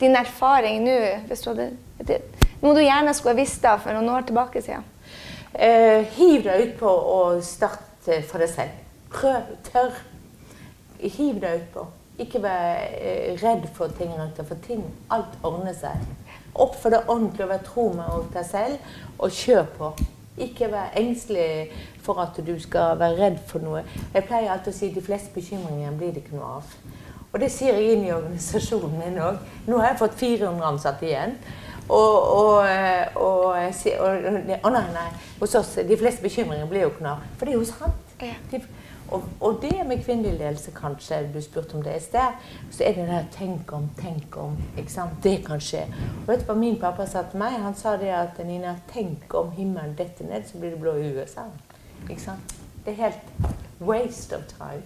Din 0.00 0.16
erfaring 0.18 0.84
nå 0.84 0.96
hvis 1.30 1.42
du 1.42 1.50
hadde, 1.50 1.70
det, 2.06 2.20
Noe 2.62 2.76
du 2.76 2.84
gjerne 2.84 3.14
skulle 3.16 3.34
ha 3.34 3.40
visst 3.40 3.64
da 3.64 3.76
for 3.80 3.96
noen 3.96 4.12
år 4.12 4.28
tilbake 4.28 4.62
siden? 4.64 4.84
Eh, 5.56 6.04
hiv 6.16 6.44
deg 6.44 6.66
utpå 6.68 6.88
og 6.88 7.42
start 7.44 8.10
for 8.28 8.38
deg 8.42 8.50
selv. 8.52 8.82
Prøv, 9.10 9.54
tør. 9.66 9.94
Hiv 11.00 11.40
deg 11.42 11.62
utpå. 11.62 11.86
Ikke 12.18 12.40
vær 12.40 12.86
eh, 12.96 13.34
redd 13.42 13.66
for 13.76 13.92
ting 13.98 14.12
rundt 14.16 14.38
deg, 14.38 14.46
for 14.48 14.60
ting 14.64 14.84
Alt 15.12 15.36
ordner 15.44 15.74
seg. 15.76 16.00
Oppfør 16.56 16.94
deg 16.96 17.10
ordentlig 17.12 17.44
og 17.44 17.50
vær 17.52 17.64
tro 17.66 17.88
med 17.92 18.30
deg 18.32 18.46
selv, 18.48 18.92
og 19.18 19.34
kjør 19.36 19.66
på. 19.76 19.90
Ikke 20.46 20.70
vær 20.72 20.96
engstelig 20.96 21.72
for 22.04 22.20
at 22.20 22.38
du 22.46 22.54
skal 22.60 22.96
være 23.00 23.18
redd 23.20 23.38
for 23.48 23.64
noe. 23.64 23.82
Jeg 24.14 24.24
pleier 24.28 24.52
alltid 24.52 24.72
å 24.72 24.76
si 24.78 24.88
at 24.88 24.96
de 24.96 25.04
fleste 25.04 25.32
bekymringer 25.34 25.96
blir 25.96 26.14
det 26.14 26.24
ikke 26.24 26.38
noe 26.38 26.58
av. 26.58 26.74
Og 27.32 27.40
det 27.42 27.50
sier 27.52 27.76
jeg 27.76 27.96
inn 27.96 28.06
i 28.06 28.12
organisasjonen 28.14 28.96
min 28.96 29.20
òg. 29.20 29.40
Nå 29.68 29.80
har 29.80 29.92
jeg 29.92 30.00
fått 30.00 30.18
400 30.20 30.68
ansatte 30.70 31.08
igjen. 31.08 31.36
Og, 31.86 32.14
og, 32.36 32.66
og, 33.14 33.44
og, 33.54 34.28
og 34.56 34.72
nei, 34.74 34.84
nei, 34.94 35.06
hos 35.38 35.54
oss 35.54 35.76
de 35.86 35.98
fleste 36.00 36.24
bekymringer 36.24 36.66
blir 36.70 36.86
jo 36.86 36.94
ikke 36.94 37.04
noe 37.04 37.18
av. 37.18 37.28
For 37.36 37.46
det 37.46 37.54
er 37.54 37.60
jo 37.60 37.68
sant. 37.68 38.14
De, 38.50 38.62
og, 39.10 39.22
og, 39.40 39.58
det 39.62 39.86
med 39.86 40.04
kvinnelig 40.04 40.38
ledelse, 40.38 40.70
kanskje, 40.70 41.28
du 41.34 41.40
spurte 41.42 41.74
om 41.74 41.82
det 41.82 41.96
i 41.96 42.00
sted, 42.00 42.40
så 42.70 42.84
er 42.84 42.92
det 42.92 43.08
der 43.08 43.24
'tenk 43.32 43.72
om, 43.72 43.90
tenk 44.02 44.36
om'. 44.36 44.78
ikke 44.78 44.92
sant? 44.92 45.10
Det 45.22 45.46
kan 45.46 45.60
skje. 45.60 45.82
Og 46.22 46.28
vet 46.28 46.40
du 46.40 46.44
hva 46.44 46.54
min 46.54 46.80
pappa 46.80 47.06
sa 47.06 47.22
til 47.22 47.38
meg? 47.38 47.50
Han 47.50 47.74
sa 47.74 47.96
det 47.96 48.08
at 48.08 48.46
Nina, 48.46 48.76
tenk 48.94 49.34
om 49.34 49.50
himmelen 49.50 49.94
detter 49.98 50.24
ned, 50.24 50.42
så 50.46 50.58
blir 50.58 50.70
det 50.70 50.80
blå 50.80 50.94
i 50.94 51.18
USA. 51.18 51.42
Ikke 52.10 52.22
sant? 52.22 52.54
Det 52.84 52.92
er 52.92 53.02
helt 53.02 53.50
waste 53.80 54.36
of 54.36 54.42
time. 54.48 54.82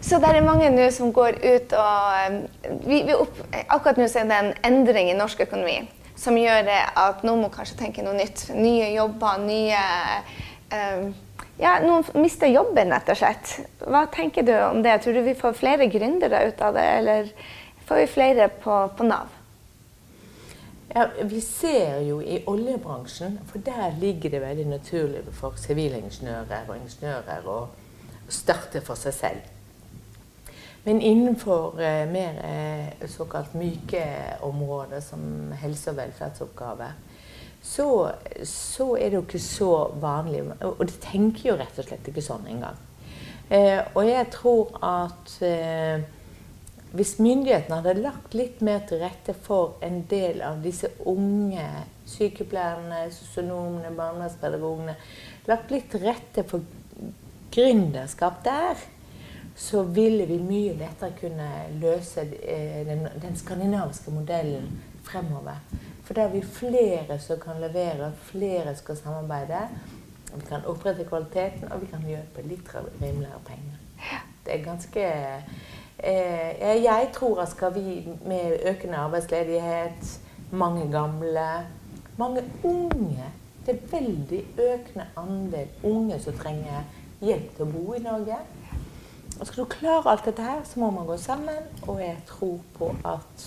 Så 0.00 0.18
det 0.18 0.36
er 0.36 0.44
mange 0.44 0.70
nå 0.70 0.90
som 0.90 1.12
går 1.12 1.28
ut 1.28 1.72
og 1.72 2.32
vi, 2.86 3.02
vi 3.02 3.14
opp, 3.14 3.38
Akkurat 3.68 3.96
nå 3.96 4.02
er 4.02 4.24
det 4.24 4.38
en 4.40 4.72
endring 4.72 5.10
i 5.10 5.16
norsk 5.16 5.40
økonomi 5.40 5.88
som 6.16 6.36
gjør 6.38 6.68
at 6.96 7.24
noen 7.26 7.44
må 7.44 7.50
kanskje 7.52 7.78
tenke 7.78 8.02
noe 8.04 8.14
nytt. 8.14 8.46
Nye 8.54 8.92
jobber, 8.94 9.40
nye 9.42 9.80
um, 10.70 11.14
ja, 11.58 11.78
Noen 11.84 12.04
mister 12.22 12.50
jobben, 12.50 12.90
rett 12.90 13.12
og 13.12 13.18
slett. 13.18 13.54
Hva 13.84 14.06
tenker 14.12 14.46
du 14.46 14.54
om 14.56 14.82
det? 14.82 14.98
Tror 15.02 15.14
du 15.14 15.22
vi 15.26 15.36
får 15.38 15.56
flere 15.58 15.86
gründere 15.92 16.48
ut 16.48 16.60
av 16.64 16.74
det, 16.74 16.84
eller 16.98 17.32
får 17.86 18.02
vi 18.02 18.10
flere 18.16 18.48
på, 18.62 18.78
på 18.96 19.06
Nav? 19.06 19.40
Ja, 20.94 21.08
vi 21.22 21.40
ser 21.40 22.00
jo 22.06 22.20
i 22.22 22.40
oljebransjen, 22.46 23.40
for 23.50 23.58
der 23.58 23.96
ligger 23.98 24.30
det 24.30 24.40
veldig 24.44 24.66
naturlig 24.68 25.24
for 25.34 25.56
sivilingeniører 25.58 26.68
og 26.68 26.76
ingeniører 26.78 27.48
å 27.50 27.56
starte 28.30 28.82
for 28.84 28.98
seg 28.98 29.16
selv. 29.16 29.50
Men 30.84 31.00
innenfor 31.00 31.80
eh, 31.80 32.04
mer 32.06 32.38
eh, 32.44 33.08
såkalt 33.08 33.54
myke 33.56 34.04
områder 34.44 35.00
som 35.00 35.52
helse- 35.62 35.90
og 35.90 35.96
velferdsoppgaver, 35.96 36.94
så, 37.64 38.10
så, 38.44 38.90
er 38.96 39.08
det 39.08 39.16
jo 39.16 39.22
ikke 39.24 39.40
så 39.40 39.70
vanlig. 40.00 40.42
Og 40.60 40.84
de 40.84 40.98
tenker 41.00 41.48
jo 41.48 41.56
rett 41.56 41.78
og 41.80 41.88
slett 41.88 42.10
ikke 42.10 42.24
sånn 42.24 42.44
engang. 42.52 42.76
Eh, 43.48 43.80
og 43.94 44.04
jeg 44.08 44.28
tror 44.32 44.76
at 44.84 45.32
eh, 45.44 46.04
hvis 46.94 47.16
myndighetene 47.18 47.80
hadde 47.80 48.04
lagt 48.04 48.36
litt 48.36 48.60
mer 48.64 48.84
til 48.88 49.00
rette 49.02 49.34
for 49.46 49.78
en 49.84 50.02
del 50.10 50.44
av 50.44 50.60
disse 50.64 50.92
unge 51.08 51.64
sykepleierne, 52.08 53.06
sosionomene, 53.12 53.92
barnevernspedagogene 53.96 54.96
Lagt 55.44 55.72
litt 55.74 55.90
til 55.92 56.00
rette 56.06 56.40
for 56.48 56.64
gründerskap 57.52 58.38
der, 58.46 58.78
så 59.56 59.82
ville 59.84 60.24
vi 60.24 60.38
mye 60.40 60.72
lettere 60.78 61.12
kunne 61.18 61.48
løse 61.82 62.24
eh, 62.40 62.80
den, 62.88 63.04
den 63.20 63.36
skandinaviske 63.36 64.14
modellen 64.14 64.70
fremover. 65.04 65.60
For 66.04 66.14
det 66.14 66.22
er 66.22 66.32
vi 66.34 66.42
flere 66.44 67.18
som 67.18 67.40
kan 67.40 67.60
levere, 67.60 68.12
flere 68.28 68.76
skal 68.76 68.96
samarbeide. 68.96 69.62
Vi 70.34 70.42
kan 70.48 70.64
opprette 70.66 71.04
kvaliteten, 71.04 71.72
og 71.72 71.80
vi 71.80 71.86
kan 71.86 72.04
på 72.34 72.42
litt 72.44 72.68
rimeligere 72.74 73.40
penger. 73.46 73.78
Det 74.44 74.52
er 74.54 74.64
ganske 74.64 75.04
eh, 75.98 76.82
Jeg 76.84 77.08
tror 77.14 77.40
at 77.40 77.50
skal 77.50 77.74
vi 77.74 78.08
med 78.26 78.58
økende 78.70 78.96
arbeidsledighet, 78.96 80.20
mange 80.50 80.90
gamle, 80.90 81.48
mange 82.16 82.44
unge 82.64 83.24
Det 83.66 83.74
er 83.74 83.88
veldig 83.90 84.44
økende 84.58 85.06
andel 85.16 85.68
unge 85.82 86.18
som 86.20 86.34
trenger 86.36 86.84
hjelp 87.24 87.54
til 87.56 87.64
å 87.64 87.70
bo 87.72 87.94
i 87.96 88.02
Norge. 88.04 88.36
Og 89.40 89.46
skal 89.46 89.64
du 89.64 89.70
klare 89.72 90.10
alt 90.10 90.26
dette 90.28 90.44
her, 90.44 90.60
så 90.68 90.80
må 90.80 90.90
man 90.90 91.06
gå 91.08 91.16
sammen. 91.16 91.64
Og 91.88 92.00
jeg 92.00 92.18
tror 92.28 92.58
på 92.76 92.90
at, 93.04 93.46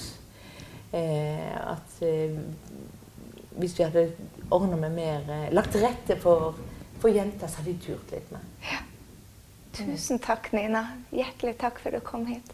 at 0.93 2.02
eh, 2.06 2.38
hvis 3.58 3.80
vi 3.80 3.84
hadde 3.84 4.12
ordna 4.52 4.76
med 4.76 4.93
mer 4.95 5.32
eh, 5.34 5.54
Lagt 5.54 5.71
til 5.71 5.86
rette 5.86 6.19
for, 6.21 6.56
for, 7.02 7.10
jenter, 7.12 7.47
så 7.47 7.62
hadde 7.62 7.73
de 7.73 7.86
turt 7.88 8.13
litt 8.13 8.32
mer. 8.32 8.45
Ja. 8.69 8.84
Tusen 9.78 10.21
takk, 10.23 10.52
Nina. 10.58 10.88
Hjertelig 11.13 11.58
takk 11.62 11.82
for 11.82 11.93
at 11.93 12.02
du 12.02 12.06
kom 12.08 12.26
hit. 12.30 12.54